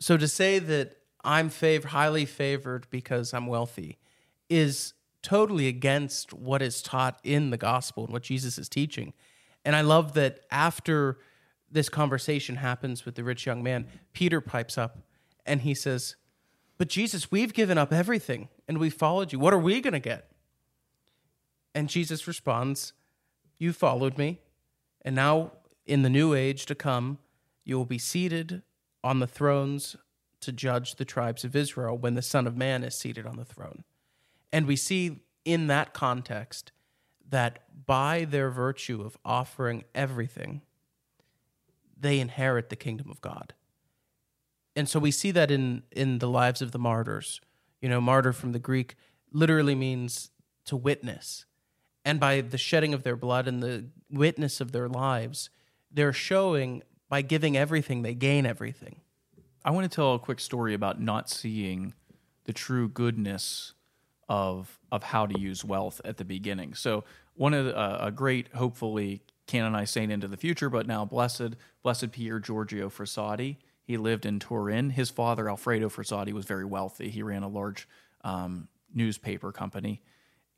So 0.00 0.16
to 0.16 0.28
say 0.28 0.58
that 0.58 0.98
I'm 1.24 1.50
fav- 1.50 1.86
highly 1.86 2.24
favored 2.24 2.86
because 2.90 3.34
I'm 3.34 3.46
wealthy 3.46 3.98
is 4.48 4.94
totally 5.22 5.66
against 5.66 6.32
what 6.32 6.62
is 6.62 6.80
taught 6.80 7.18
in 7.24 7.50
the 7.50 7.56
gospel 7.56 8.04
and 8.04 8.12
what 8.12 8.22
Jesus 8.22 8.58
is 8.58 8.68
teaching. 8.68 9.12
And 9.64 9.74
I 9.74 9.80
love 9.80 10.14
that 10.14 10.40
after 10.50 11.18
this 11.70 11.88
conversation 11.88 12.56
happens 12.56 13.04
with 13.04 13.16
the 13.16 13.24
rich 13.24 13.44
young 13.44 13.62
man, 13.62 13.86
Peter 14.12 14.40
pipes 14.40 14.78
up 14.78 14.98
and 15.44 15.62
he 15.62 15.74
says, 15.74 16.16
But 16.78 16.88
Jesus, 16.88 17.30
we've 17.30 17.52
given 17.52 17.76
up 17.76 17.92
everything 17.92 18.48
and 18.66 18.78
we 18.78 18.90
followed 18.90 19.32
you. 19.32 19.38
What 19.38 19.52
are 19.52 19.58
we 19.58 19.80
going 19.80 19.92
to 19.92 19.98
get? 19.98 20.30
And 21.74 21.88
Jesus 21.88 22.26
responds, 22.26 22.92
You 23.58 23.72
followed 23.72 24.16
me, 24.16 24.40
and 25.02 25.14
now 25.14 25.52
in 25.84 26.02
the 26.02 26.10
new 26.10 26.34
age 26.34 26.66
to 26.66 26.74
come, 26.74 27.18
you 27.64 27.76
will 27.76 27.84
be 27.84 27.98
seated 27.98 28.62
on 29.02 29.20
the 29.20 29.26
thrones 29.26 29.96
to 30.40 30.52
judge 30.52 30.96
the 30.96 31.04
tribes 31.04 31.44
of 31.44 31.56
Israel 31.56 31.96
when 31.96 32.14
the 32.14 32.22
Son 32.22 32.46
of 32.46 32.56
Man 32.56 32.84
is 32.84 32.94
seated 32.94 33.26
on 33.26 33.36
the 33.36 33.44
throne. 33.44 33.84
And 34.52 34.66
we 34.66 34.76
see 34.76 35.20
in 35.44 35.66
that 35.66 35.92
context 35.92 36.72
that 37.28 37.86
by 37.86 38.24
their 38.24 38.50
virtue 38.50 39.02
of 39.02 39.16
offering 39.24 39.84
everything, 39.94 40.62
they 41.98 42.20
inherit 42.20 42.68
the 42.68 42.76
kingdom 42.76 43.10
of 43.10 43.20
God. 43.20 43.54
And 44.76 44.88
so 44.88 45.00
we 45.00 45.10
see 45.10 45.30
that 45.32 45.50
in, 45.50 45.82
in 45.90 46.18
the 46.18 46.28
lives 46.28 46.62
of 46.62 46.72
the 46.72 46.78
martyrs. 46.78 47.40
You 47.80 47.88
know, 47.88 48.00
martyr 48.00 48.32
from 48.32 48.52
the 48.52 48.58
Greek 48.58 48.94
literally 49.32 49.74
means 49.74 50.30
to 50.66 50.76
witness. 50.76 51.46
And 52.04 52.20
by 52.20 52.40
the 52.40 52.58
shedding 52.58 52.94
of 52.94 53.02
their 53.02 53.16
blood 53.16 53.48
and 53.48 53.62
the 53.62 53.86
witness 54.10 54.60
of 54.60 54.72
their 54.72 54.88
lives, 54.88 55.50
they're 55.90 56.12
showing 56.12 56.82
by 57.08 57.22
giving 57.22 57.56
everything, 57.56 58.02
they 58.02 58.14
gain 58.14 58.46
everything. 58.46 58.96
I 59.64 59.70
want 59.70 59.90
to 59.90 59.94
tell 59.94 60.14
a 60.14 60.18
quick 60.18 60.40
story 60.40 60.74
about 60.74 61.00
not 61.00 61.28
seeing 61.28 61.94
the 62.44 62.52
true 62.52 62.88
goodness 62.88 63.74
of 64.28 64.78
of 64.90 65.02
how 65.02 65.26
to 65.26 65.38
use 65.38 65.64
wealth 65.64 66.00
at 66.04 66.16
the 66.16 66.24
beginning. 66.24 66.74
So 66.74 67.04
one 67.34 67.54
of 67.54 67.66
the, 67.66 67.76
uh, 67.76 67.98
a 68.06 68.10
great, 68.10 68.48
hopefully 68.54 69.22
canonized 69.46 69.92
saint 69.92 70.12
into 70.12 70.28
the 70.28 70.36
future, 70.36 70.68
but 70.68 70.86
now 70.86 71.04
blessed, 71.04 71.56
blessed 71.82 72.12
Pier 72.12 72.38
Giorgio 72.38 72.88
Frassati. 72.88 73.56
He 73.84 73.96
lived 73.96 74.26
in 74.26 74.38
Turin. 74.38 74.90
His 74.90 75.10
father 75.10 75.48
Alfredo 75.48 75.88
Frassati 75.88 76.32
was 76.32 76.44
very 76.44 76.64
wealthy. 76.64 77.10
He 77.10 77.22
ran 77.22 77.42
a 77.42 77.48
large 77.48 77.88
um, 78.22 78.68
newspaper 78.94 79.52
company. 79.52 80.02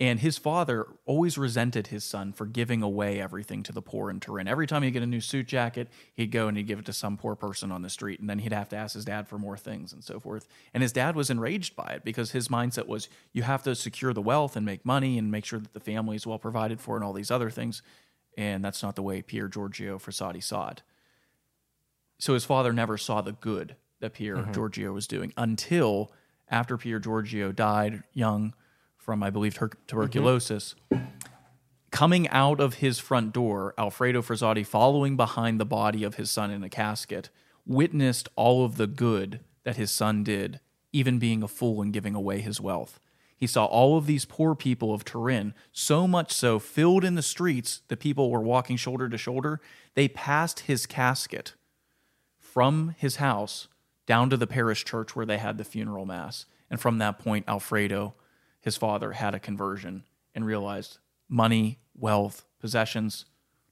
And 0.01 0.21
his 0.21 0.39
father 0.39 0.87
always 1.05 1.37
resented 1.37 1.89
his 1.89 2.05
son 2.05 2.33
for 2.33 2.47
giving 2.47 2.83
away 2.83 3.21
everything 3.21 3.63
to 3.65 3.73
the 3.73 3.83
poor 3.83 4.09
in 4.09 4.19
Turin. 4.19 4.49
Every 4.49 4.67
time 4.67 4.83
he'd 4.83 4.93
get 4.93 5.03
a 5.03 5.07
new 5.07 5.21
suit 5.21 5.47
jacket, 5.47 5.89
he'd 6.15 6.31
go 6.31 6.49
and 6.49 6.57
he'd 6.57 6.67
give 6.67 6.79
it 6.79 6.87
to 6.87 6.95
some 6.95 7.19
poor 7.19 7.37
person 7.37 7.71
on 7.71 7.83
the 7.83 7.91
street. 7.91 8.19
And 8.19 8.29
then 8.29 8.39
he'd 8.39 8.55
have 8.55 8.71
to 8.71 8.77
ask 8.77 8.95
his 8.95 9.05
dad 9.05 9.29
for 9.29 9.39
more 9.39 9.59
things 9.59 9.93
and 9.93 10.03
so 10.03 10.19
forth. 10.19 10.49
And 10.73 10.83
his 10.83 10.93
dad 10.93 11.17
was 11.17 11.29
enraged 11.29 11.77
by 11.77 11.93
it 11.93 12.03
because 12.03 12.31
his 12.31 12.49
mindset 12.49 12.87
was 12.87 13.11
you 13.35 13.43
have 13.43 13.63
to 13.65 13.75
secure 13.75 14.15
the 14.15 14.23
wealth 14.23 14.57
and 14.57 14.65
make 14.65 14.87
money 14.87 15.19
and 15.19 15.31
make 15.31 15.45
sure 15.45 15.61
that 15.61 15.75
the 15.75 15.81
family 15.81 16.17
is 16.17 16.27
well 16.27 16.39
provided 16.39 16.81
for 16.81 16.97
and 16.97 17.05
all 17.05 17.13
these 17.13 17.31
other 17.31 17.51
things. 17.51 17.83
And 18.39 18.65
that's 18.65 18.83
not 18.83 18.97
the 18.97 19.03
way 19.03 19.21
Pier 19.21 19.49
Giorgio 19.49 19.99
Frassati 19.99 20.43
saw 20.43 20.71
it. 20.71 20.83
So 22.19 22.33
his 22.33 22.47
father 22.47 22.73
never 22.73 22.97
saw 22.97 23.21
the 23.21 23.33
good 23.33 23.77
that 24.01 24.15
Pier 24.15 24.37
mm-hmm. 24.37 24.53
Giorgio 24.53 24.95
was 24.95 25.07
doing 25.07 25.35
until 25.37 26.11
after 26.49 26.79
Pier 26.79 26.99
Giorgio 26.99 27.53
died 27.53 28.03
young 28.15 28.55
from, 29.01 29.23
I 29.23 29.31
believe, 29.31 29.55
tur- 29.55 29.69
mm-hmm. 29.69 29.87
tuberculosis. 29.87 30.75
Coming 31.91 32.29
out 32.29 32.61
of 32.61 32.75
his 32.75 33.01
front 33.01 33.33
door, 33.33 33.75
Alfredo 33.77 34.23
Frassati, 34.23 34.65
following 34.65 35.17
behind 35.17 35.59
the 35.59 35.65
body 35.65 36.05
of 36.05 36.15
his 36.15 36.31
son 36.31 36.51
in 36.51 36.63
a 36.63 36.69
casket, 36.69 37.31
witnessed 37.67 38.29
all 38.37 38.65
of 38.65 38.77
the 38.77 38.87
good 38.87 39.41
that 39.65 39.77
his 39.77 39.91
son 39.91 40.23
did, 40.23 40.61
even 40.93 41.19
being 41.19 41.43
a 41.43 41.49
fool 41.49 41.83
and 41.83 41.93
giving 41.93 42.15
away 42.15 42.41
his 42.41 42.61
wealth. 42.61 43.01
He 43.37 43.47
saw 43.47 43.65
all 43.65 43.97
of 43.97 44.07
these 44.07 44.27
poor 44.27 44.55
people 44.55 44.93
of 44.93 45.05
Turin, 45.05 45.55
so 45.73 46.07
much 46.07 46.31
so 46.31 46.59
filled 46.59 47.05
in 47.05 47.15
the 47.15 47.23
streets, 47.23 47.81
the 47.89 47.97
people 47.97 48.31
were 48.31 48.41
walking 48.41 48.77
shoulder 48.77 49.09
to 49.09 49.17
shoulder. 49.17 49.61
They 49.95 50.09
passed 50.09 50.61
his 50.61 50.85
casket 50.87 51.55
from 52.39 52.95
his 52.99 53.17
house 53.17 53.69
down 54.07 54.29
to 54.29 54.37
the 54.37 54.47
parish 54.47 54.85
church 54.85 55.17
where 55.17 55.25
they 55.25 55.39
had 55.39 55.57
the 55.57 55.65
funeral 55.65 56.05
mass. 56.05 56.45
And 56.69 56.79
from 56.79 56.99
that 56.99 57.19
point, 57.19 57.47
Alfredo, 57.49 58.15
his 58.61 58.77
father, 58.77 59.13
had 59.13 59.35
a 59.35 59.41
conversion 59.41 60.05
and 60.35 60.45
realized 60.45 60.99
money, 61.29 61.79
wealth, 61.95 62.45
possessions, 62.61 63.25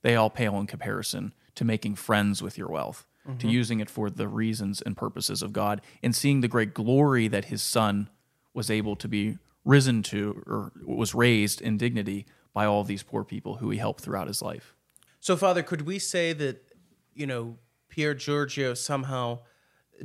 they 0.03 0.17
all 0.17 0.31
pale 0.31 0.59
in 0.59 0.67
comparison 0.67 1.35
to 1.55 1.65
making 1.65 1.95
friends 1.95 2.43
with 2.43 2.57
your 2.57 2.69
wealth, 2.69 3.07
to 3.25 3.33
mm-hmm. 3.33 3.49
using 3.49 3.81
it 3.81 3.91
for 3.91 4.09
the 4.09 4.29
reasons 4.29 4.81
and 4.81 4.97
purposes 4.97 5.43
of 5.43 5.53
God, 5.53 5.81
and 6.03 6.15
seeing 6.15 6.41
the 6.41 6.49
great 6.49 6.73
glory 6.73 7.29
that 7.29 7.47
his 7.47 7.63
son 7.63 8.09
was 8.55 8.71
able 8.71 8.97
to 8.97 9.09
be 9.09 9.39
risen 9.65 10.03
to 10.03 10.43
or 10.47 10.73
was 10.85 11.15
raised 11.15 11.61
in 11.61 11.77
dignity 11.77 12.27
by 12.55 12.65
all 12.65 12.85
these 12.85 13.03
poor 13.03 13.25
people 13.25 13.57
who 13.57 13.71
he 13.71 13.79
helped 13.79 14.03
throughout 14.03 14.29
his 14.29 14.41
life. 14.41 14.75
So, 15.21 15.37
Father, 15.37 15.63
could 15.63 15.83
we 15.83 15.99
say 15.99 16.33
that, 16.33 16.65
you 17.13 17.27
know, 17.27 17.59
Pier 17.89 18.15
Giorgio 18.15 18.75
somehow 18.75 19.41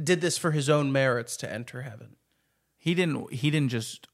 did 0.03 0.21
this 0.21 0.37
for 0.37 0.51
his 0.51 0.69
own 0.69 0.91
merits 0.91 1.37
to 1.37 1.51
enter 1.51 1.83
heaven? 1.83 2.17
he 2.83 2.93
didn't 2.93 3.31
he 3.31 3.49
didn't 3.49 3.69
just 3.69 4.09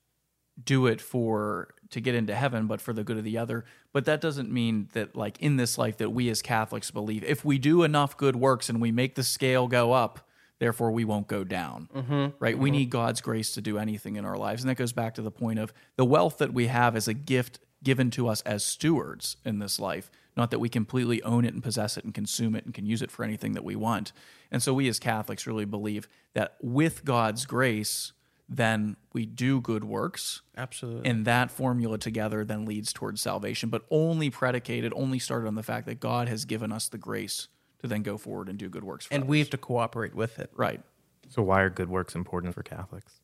do 0.63 0.88
it 0.88 1.01
for 1.01 1.70
to 1.92 2.00
get 2.00 2.13
into 2.13 2.36
heaven 2.36 2.68
but 2.68 2.82
for 2.82 2.94
the 2.94 3.04
good 3.04 3.18
of 3.18 3.24
the 3.24 3.38
other. 3.38 3.66
But 3.94 4.06
that 4.06 4.22
doesn't 4.22 4.51
mean 4.51 4.89
that 4.94 5.16
like 5.16 5.39
in 5.39 5.58
this 5.58 5.78
life 5.78 5.98
that 5.98 6.12
we 6.12 6.30
as 6.30 6.42
catholics 6.42 6.92
believe. 6.92 7.24
If 7.24 7.44
we 7.44 7.58
do 7.58 7.84
enough 7.84 8.18
good 8.18 8.36
works 8.36 8.70
and 8.70 8.82
we 8.82 8.92
make 8.92 9.16
the 9.16 9.24
scale 9.24 9.68
go 9.68 9.94
up 9.94 10.25
therefore 10.60 10.92
we 10.92 11.06
won't 11.06 11.28
go 11.28 11.46
down. 11.46 11.88
Mm-hmm. 11.96 12.28
Right? 12.38 12.58
We 12.58 12.70
mm-hmm. 12.70 12.80
need 12.80 12.89
god's 12.89 13.22
grace 13.22 13.54
to 13.54 13.62
do 13.62 13.78
anything 13.78 14.18
in 14.18 14.25
our 14.25 14.38
lives. 14.38 14.62
And 14.62 14.70
that 14.70 14.75
goes 14.75 14.92
back 14.92 15.16
to 15.16 15.22
the 15.22 15.32
point 15.32 15.58
of 15.58 15.74
the 15.96 16.04
wealth 16.04 16.39
that 16.39 16.54
we 16.54 16.68
have 16.68 16.98
is 16.98 17.08
a 17.08 17.13
gift 17.13 17.60
given 17.82 18.12
to 18.12 18.28
us 18.28 18.42
as 18.42 18.66
stewards 18.66 19.38
in 19.46 19.60
this 19.60 19.80
life 19.80 20.12
not 20.39 20.51
that 20.51 20.60
we 20.60 20.70
completely 20.70 21.22
own 21.24 21.44
it 21.44 21.54
and 21.54 21.62
possess 21.62 21.98
it 21.98 22.06
and 22.06 22.13
consume 22.13 22.56
it 22.56 22.66
and 22.66 22.74
can 22.74 22.86
use 22.86 23.01
it 23.01 23.12
for 23.12 23.24
anything 23.25 23.54
that 23.54 23.63
we 23.63 23.75
want. 23.75 24.13
And 24.51 24.63
so 24.63 24.74
we 24.74 24.88
as 24.88 24.98
catholics 24.98 25.46
really 25.46 25.66
believe 25.66 26.08
that 26.34 26.56
with 26.62 27.04
god's 27.04 27.46
grace 27.46 28.13
then 28.51 28.98
we 29.13 29.25
do 29.27 29.62
good 29.62 29.84
works 29.84 30.41
Absolutely. 30.58 31.08
and 31.10 31.24
that 31.25 31.51
formula 31.51 31.98
together 32.00 32.44
then 32.44 32.65
leads 32.65 32.91
towards 32.91 33.22
salvation 33.22 33.70
but 33.70 33.84
only 33.91 34.29
predicated 34.29 34.91
only 34.96 35.20
started 35.20 35.48
on 35.48 35.53
the 35.56 35.63
fact 35.63 35.86
that 35.86 36.00
god 36.00 36.27
has 36.27 36.46
given 36.46 36.72
us 36.72 36.89
the 36.89 36.98
grace 36.98 37.48
to 37.79 37.88
then 37.88 38.01
go 38.01 38.18
forward 38.18 38.50
and 38.50 38.58
do 38.58 38.68
good 38.68 38.84
works 38.84 39.06
for 39.06 39.13
and 39.13 39.24
others. 39.24 39.29
we 39.29 39.39
have 39.39 39.50
to 39.50 39.58
cooperate 39.58 40.15
with 40.15 40.39
it. 40.39 40.50
right 40.56 40.82
So 41.29 41.41
why 41.44 41.62
are 41.62 41.70
good 41.70 41.89
works 41.89 42.15
important 42.15 42.56
for 42.56 42.63
Catholics? 42.63 43.20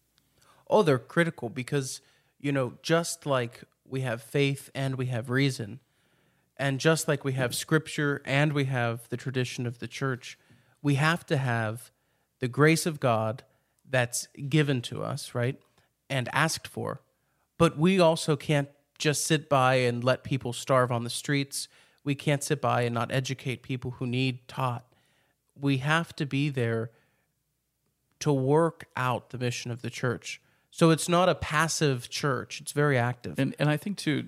Oh, 0.69 0.83
they're 0.83 0.99
critical 0.99 1.49
because, 1.49 2.01
you 2.39 2.51
know, 2.51 2.73
just 2.83 3.25
like 3.25 3.63
we 3.87 4.01
have 4.01 4.21
faith 4.21 4.69
and 4.75 4.95
we 4.95 5.07
have 5.07 5.29
reason, 5.31 5.79
and 6.57 6.79
just 6.79 7.07
like 7.07 7.23
we 7.25 7.33
have 7.33 7.53
scripture 7.55 8.21
and 8.23 8.53
we 8.53 8.65
have 8.65 9.09
the 9.09 9.17
tradition 9.17 9.65
of 9.65 9.79
the 9.79 9.87
church, 9.87 10.37
we 10.81 10.95
have 10.95 11.25
to 11.25 11.37
have 11.37 11.91
the 12.39 12.47
grace 12.47 12.85
of 12.85 12.99
God 12.99 13.43
that's 13.89 14.27
given 14.49 14.81
to 14.83 15.03
us, 15.03 15.35
right? 15.35 15.59
And 16.09 16.29
asked 16.33 16.67
for. 16.67 17.01
But 17.57 17.77
we 17.77 17.99
also 17.99 18.35
can't 18.35 18.69
just 18.97 19.25
sit 19.25 19.49
by 19.49 19.75
and 19.75 20.03
let 20.03 20.23
people 20.23 20.53
starve 20.53 20.91
on 20.91 21.03
the 21.03 21.09
streets. 21.09 21.67
We 22.03 22.15
can't 22.15 22.43
sit 22.43 22.61
by 22.61 22.81
and 22.81 22.93
not 22.93 23.11
educate 23.11 23.61
people 23.63 23.91
who 23.91 24.07
need 24.07 24.47
taught. 24.47 24.85
We 25.59 25.77
have 25.77 26.15
to 26.17 26.25
be 26.25 26.49
there 26.49 26.91
to 28.19 28.31
work 28.33 28.85
out 28.95 29.29
the 29.29 29.37
mission 29.37 29.71
of 29.71 29.81
the 29.81 29.89
church. 29.89 30.41
So 30.71 30.89
it's 30.89 31.07
not 31.07 31.29
a 31.29 31.35
passive 31.35 32.09
church, 32.09 32.59
it's 32.61 32.71
very 32.73 32.97
active. 32.97 33.39
and 33.39 33.55
and 33.59 33.69
i 33.69 33.77
think 33.77 33.97
too 33.97 34.25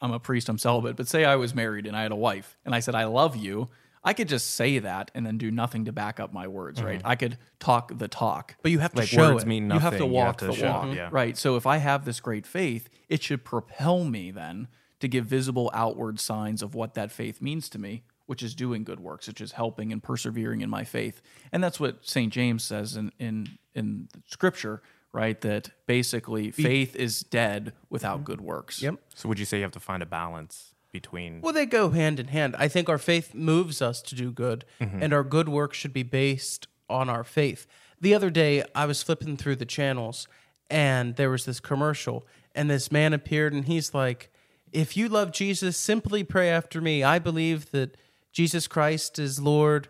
i'm 0.00 0.10
a 0.12 0.18
priest 0.18 0.48
i'm 0.48 0.58
celibate 0.58 0.96
but 0.96 1.06
say 1.06 1.24
i 1.24 1.36
was 1.36 1.54
married 1.54 1.86
and 1.86 1.96
i 1.96 2.02
had 2.02 2.10
a 2.10 2.16
wife 2.16 2.56
and 2.64 2.74
i 2.74 2.80
said 2.80 2.94
i 2.96 3.04
love 3.04 3.36
you 3.36 3.68
i 4.04 4.12
could 4.12 4.28
just 4.28 4.50
say 4.50 4.78
that 4.78 5.10
and 5.14 5.24
then 5.24 5.38
do 5.38 5.50
nothing 5.50 5.84
to 5.84 5.92
back 5.92 6.20
up 6.20 6.32
my 6.32 6.46
words 6.46 6.82
right 6.82 6.98
mm-hmm. 6.98 7.08
i 7.08 7.16
could 7.16 7.38
talk 7.58 7.96
the 7.98 8.08
talk 8.08 8.56
but 8.62 8.70
you 8.72 8.78
have 8.78 8.92
to 8.92 9.00
Like 9.00 9.08
show 9.08 9.32
words 9.32 9.44
it. 9.44 9.46
mean 9.46 9.68
nothing. 9.68 9.84
you 9.84 9.90
have 9.90 9.98
to 9.98 10.06
walk 10.06 10.38
to 10.38 10.46
the 10.46 10.52
show- 10.52 10.70
walk, 10.70 10.84
mm-hmm. 10.84 10.96
Yeah. 10.96 11.08
right? 11.12 11.36
So 11.36 11.56
if 11.56 11.66
I 11.66 11.78
have 11.78 12.04
this 12.04 12.20
great 12.20 12.46
faith, 12.46 12.88
it 13.08 13.22
should 13.22 13.44
propel 13.44 14.04
me 14.04 14.30
then 14.30 14.68
to 15.00 15.08
give 15.08 15.26
visible 15.26 15.70
outward 15.74 16.20
signs 16.20 16.62
of 16.62 16.74
what 16.74 16.94
that 16.94 17.10
faith 17.10 17.40
means 17.42 17.68
to 17.70 17.78
me, 17.78 18.04
which 18.26 18.42
is 18.42 18.54
doing 18.54 18.84
good 18.84 19.00
works, 19.00 19.26
which 19.26 19.40
is 19.40 19.52
helping 19.52 19.92
and 19.92 20.02
persevering 20.02 20.60
in 20.60 20.70
my 20.70 20.84
faith. 20.84 21.22
And 21.50 21.62
that's 21.62 21.80
what 21.80 22.06
St. 22.06 22.32
James 22.32 22.62
says 22.62 22.96
in 22.96 23.12
in 23.18 23.58
in 23.74 24.08
scripture, 24.26 24.82
right? 25.12 25.40
That 25.40 25.70
basically 25.86 26.50
faith 26.50 26.94
is 26.96 27.22
dead 27.22 27.72
without 27.90 28.16
mm-hmm. 28.18 28.24
good 28.24 28.40
works. 28.40 28.82
Yep. 28.82 28.96
So 29.14 29.28
would 29.28 29.38
you 29.38 29.44
say 29.44 29.58
you 29.58 29.64
have 29.64 29.72
to 29.72 29.80
find 29.80 30.02
a 30.02 30.06
balance 30.06 30.71
between? 30.92 31.40
Well, 31.40 31.52
they 31.52 31.66
go 31.66 31.90
hand 31.90 32.20
in 32.20 32.28
hand. 32.28 32.54
I 32.58 32.68
think 32.68 32.88
our 32.88 32.98
faith 32.98 33.34
moves 33.34 33.82
us 33.82 34.02
to 34.02 34.14
do 34.14 34.30
good, 34.30 34.64
mm-hmm. 34.80 35.02
and 35.02 35.12
our 35.12 35.24
good 35.24 35.48
work 35.48 35.74
should 35.74 35.92
be 35.92 36.02
based 36.02 36.68
on 36.88 37.08
our 37.08 37.24
faith. 37.24 37.66
The 38.00 38.14
other 38.14 38.30
day, 38.30 38.64
I 38.74 38.86
was 38.86 39.02
flipping 39.02 39.36
through 39.36 39.56
the 39.56 39.66
channels, 39.66 40.28
and 40.70 41.16
there 41.16 41.30
was 41.30 41.44
this 41.44 41.60
commercial, 41.60 42.26
and 42.54 42.68
this 42.68 42.92
man 42.92 43.12
appeared, 43.12 43.52
and 43.52 43.64
he's 43.64 43.94
like, 43.94 44.30
"If 44.72 44.96
you 44.96 45.08
love 45.08 45.32
Jesus, 45.32 45.76
simply 45.76 46.22
pray 46.22 46.50
after 46.50 46.80
me. 46.80 47.02
I 47.02 47.18
believe 47.18 47.70
that 47.70 47.96
Jesus 48.32 48.66
Christ 48.66 49.18
is 49.18 49.40
Lord 49.40 49.88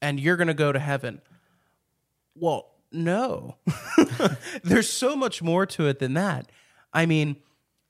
and 0.00 0.20
you're 0.20 0.36
going 0.36 0.46
to 0.48 0.54
go 0.54 0.72
to 0.72 0.78
heaven. 0.78 1.20
Well, 2.34 2.74
no. 2.92 3.56
There's 4.62 4.88
so 4.88 5.16
much 5.16 5.42
more 5.42 5.66
to 5.66 5.88
it 5.88 5.98
than 5.98 6.14
that. 6.14 6.50
I 6.92 7.06
mean, 7.06 7.36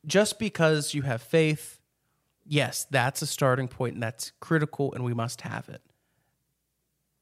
just 0.06 0.38
because 0.38 0.94
you 0.94 1.02
have 1.02 1.20
faith, 1.20 1.80
yes, 2.46 2.86
that's 2.90 3.22
a 3.22 3.26
starting 3.26 3.68
point 3.68 3.94
and 3.94 4.02
that's 4.02 4.32
critical 4.40 4.92
and 4.94 5.04
we 5.04 5.14
must 5.14 5.42
have 5.42 5.68
it. 5.68 5.82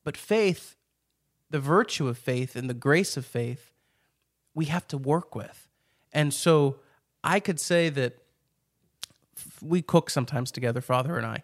But 0.05 0.17
faith, 0.17 0.77
the 1.51 1.61
virtue 1.61 2.09
of 2.09 2.19
faith 2.19 2.57
and 2.57 2.69
the 2.69 2.75
grace 2.75 3.17
of 3.17 3.25
faith, 3.25 3.73
we 4.55 4.67
have 4.67 4.87
to 4.89 4.99
work 4.99 5.35
with. 5.35 5.69
And 6.13 6.33
so 6.33 6.77
I 7.23 7.41
could 7.41 7.59
say 7.59 7.89
that 7.91 8.19
we 9.61 9.83
cook 9.83 10.11
sometimes 10.11 10.51
together, 10.53 10.81
Father 10.81 11.17
and 11.17 11.27
I, 11.27 11.43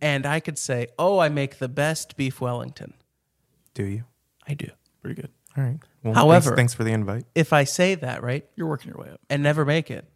and 0.00 0.26
I 0.26 0.40
could 0.40 0.58
say, 0.58 0.88
"Oh, 0.98 1.18
I 1.18 1.28
make 1.28 1.58
the 1.58 1.68
best 1.68 2.16
beef 2.16 2.40
Wellington." 2.40 2.94
Do 3.74 3.84
you? 3.84 4.04
I 4.46 4.54
do. 4.54 4.68
Pretty 5.00 5.20
good. 5.20 5.30
All 5.56 5.64
right. 5.64 5.78
Well, 6.02 6.14
However- 6.14 6.50
thanks, 6.50 6.56
thanks 6.56 6.74
for 6.74 6.84
the 6.84 6.92
invite. 6.92 7.24
If 7.34 7.52
I 7.52 7.64
say 7.64 7.94
that, 7.96 8.22
right, 8.22 8.46
You're 8.56 8.66
working 8.68 8.90
your 8.92 9.02
way 9.02 9.10
up. 9.10 9.20
and 9.30 9.42
never 9.42 9.64
make 9.64 9.90
it, 9.90 10.08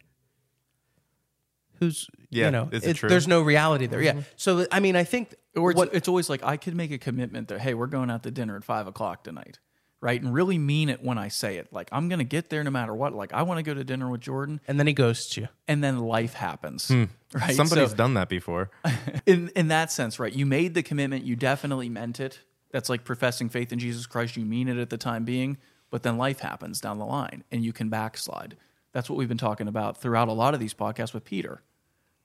who's 1.79 2.07
Yeah, 2.29 2.45
you 2.45 2.51
know, 2.51 2.69
is 2.71 2.85
it 2.85 2.95
true? 2.97 3.09
there's 3.09 3.27
no 3.27 3.41
reality 3.41 3.87
there. 3.87 4.01
Yeah. 4.01 4.13
Mm-hmm. 4.13 4.21
So 4.35 4.65
I 4.71 4.79
mean, 4.79 4.95
I 4.95 5.03
think 5.03 5.35
Or 5.55 5.71
it's, 5.71 5.77
what 5.77 5.93
it's 5.93 6.07
always 6.07 6.29
like 6.29 6.43
I 6.43 6.57
could 6.57 6.75
make 6.75 6.91
a 6.91 6.97
commitment 6.97 7.47
that 7.49 7.59
hey, 7.61 7.73
we're 7.73 7.87
going 7.87 8.09
out 8.09 8.23
to 8.23 8.31
dinner 8.31 8.55
at 8.55 8.63
five 8.63 8.87
o'clock 8.87 9.23
tonight, 9.23 9.59
right? 10.01 10.21
And 10.21 10.33
really 10.33 10.57
mean 10.57 10.89
it 10.89 11.03
when 11.03 11.17
I 11.17 11.27
say 11.29 11.57
it. 11.57 11.71
Like 11.71 11.89
I'm 11.91 12.09
going 12.09 12.19
to 12.19 12.25
get 12.25 12.49
there 12.49 12.63
no 12.63 12.71
matter 12.71 12.93
what. 12.93 13.13
Like 13.13 13.33
I 13.33 13.43
want 13.43 13.57
to 13.59 13.63
go 13.63 13.73
to 13.73 13.83
dinner 13.83 14.09
with 14.09 14.21
Jordan, 14.21 14.59
and 14.67 14.79
then 14.79 14.87
he 14.87 14.93
ghosts 14.93 15.37
you. 15.37 15.47
and 15.67 15.83
then 15.83 15.99
life 15.99 16.33
happens, 16.33 16.87
hmm. 16.87 17.05
right? 17.33 17.55
Somebody's 17.55 17.91
So- 17.91 17.95
done 17.95 18.13
that 18.15 18.29
before. 18.29 18.69
in 19.25 19.49
in 19.55 19.67
that 19.69 19.91
sense, 19.91 20.19
right? 20.19 20.33
You 20.33 20.45
made 20.45 20.73
the 20.73 20.83
commitment, 20.83 21.23
you 21.25 21.35
definitely 21.35 21.89
meant 21.89 22.19
it. 22.19 22.39
That's 22.71 22.89
like 22.89 23.05
professing 23.05 23.47
faith 23.49 23.71
in 23.71 23.79
Jesus 23.79 24.05
Christ. 24.05 24.35
You 24.35 24.45
mean 24.45 24.67
it 24.67 24.77
at 24.77 24.89
the 24.89 24.97
time 24.97 25.23
being, 25.23 25.57
but 25.89 26.03
then 26.03 26.17
life 26.17 26.41
happens 26.41 26.81
down 26.81 26.99
the 26.99 27.05
line, 27.05 27.43
and 27.49 27.63
you 27.63 27.71
can 27.71 27.87
backslide. 27.89 28.57
That's 28.93 29.09
what 29.09 29.17
we've 29.17 29.27
been 29.27 29.37
talking 29.37 29.67
about 29.67 29.97
throughout 29.97 30.27
a 30.27 30.33
lot 30.33 30.53
of 30.53 30.59
these 30.59 30.73
podcasts 30.73 31.13
with 31.13 31.23
Peter, 31.23 31.61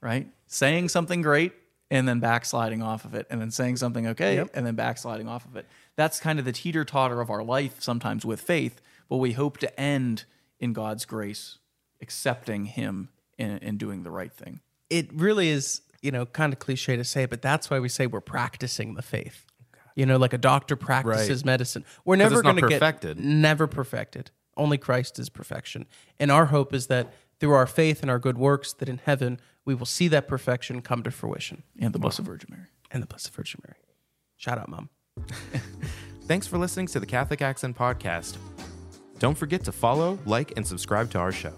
right? 0.01 0.29
Saying 0.47 0.89
something 0.89 1.23
great 1.23 1.53
and 1.91 2.09
then 2.09 2.21
backsliding 2.21 2.83
off 2.83 3.05
of 3.05 3.15
it, 3.15 3.27
and 3.29 3.39
then 3.39 3.51
saying 3.51 3.77
something 3.77 4.07
okay, 4.07 4.43
and 4.55 4.65
then 4.65 4.75
backsliding 4.75 5.29
off 5.29 5.45
of 5.45 5.57
it. 5.57 5.67
That's 5.95 6.19
kind 6.21 6.39
of 6.39 6.47
the 6.47 6.53
teeter 6.53 6.87
totter 6.87 7.21
of 7.21 7.29
our 7.29 7.43
life 7.45 7.83
sometimes 7.83 8.25
with 8.25 8.41
faith, 8.41 8.81
but 9.11 9.19
we 9.19 9.33
hope 9.33 9.59
to 9.59 9.79
end 9.79 10.25
in 10.59 10.73
God's 10.73 11.05
grace, 11.05 11.59
accepting 12.01 12.65
Him 12.65 13.11
and, 13.39 13.63
and 13.63 13.79
doing 13.79 14.05
the 14.05 14.11
right 14.11 14.33
thing. 14.33 14.61
it 14.89 15.13
really 15.13 15.49
is, 15.49 15.83
you 16.01 16.11
know, 16.11 16.25
kind 16.25 16.53
of 16.55 16.59
cliche 16.59 16.97
to 16.97 17.05
say, 17.05 17.27
but 17.27 17.43
that's 17.43 17.69
why 17.69 17.79
we 17.79 17.89
say 17.91 18.07
we're 18.07 18.21
practicing 18.23 18.95
the 18.95 19.03
faith. 19.03 19.45
You 19.95 20.07
know, 20.07 20.17
like 20.17 20.33
a 20.33 20.39
doctor 20.39 20.77
practices 20.77 21.45
medicine. 21.45 21.85
We're 22.07 22.17
never 22.17 22.41
going 22.41 22.57
to 22.57 22.63
get 22.63 22.81
perfected. 22.81 23.19
never 23.19 23.67
perfected. 23.67 24.31
Only 24.57 24.79
Christ 24.79 25.19
is 25.19 25.29
perfection. 25.29 25.87
And 26.19 26.31
our 26.31 26.47
hope 26.47 26.75
is 26.75 26.87
that 26.89 27.13
through 27.41 27.53
our 27.53 27.67
faith 27.67 28.03
and 28.03 28.11
our 28.11 28.19
good 28.19 28.39
works, 28.39 28.73
that 28.75 28.89
in 28.89 28.99
heaven 28.99 29.41
we 29.65 29.75
will 29.75 29.87
see 29.87 30.09
that 30.09 30.29
perfection 30.29 30.83
come 30.83 31.03
to 31.03 31.11
fruition. 31.11 31.63
And 31.79 31.93
the 31.93 31.99
Blessed 31.99 32.21
Virgin 32.21 32.51
Mary. 32.51 32.69
And 32.91 33.03
the 33.03 33.07
Blessed 33.07 33.33
Virgin 33.33 33.61
Mary. 33.67 33.79
Shout 34.37 34.59
out, 34.59 34.69
mom. 34.69 34.89
Thanks 36.27 36.47
for 36.47 36.59
listening 36.59 36.87
to 36.89 37.01
the 37.01 37.07
Catholic 37.07 37.43
Accent 37.43 37.77
Podcast. 37.77 38.37
Don't 39.19 39.37
forget 39.37 39.65
to 39.65 39.73
follow, 39.73 40.19
like, 40.25 40.53
and 40.57 40.67
subscribe 40.67 41.11
to 41.11 41.19
our 41.19 41.33
show. 41.33 41.53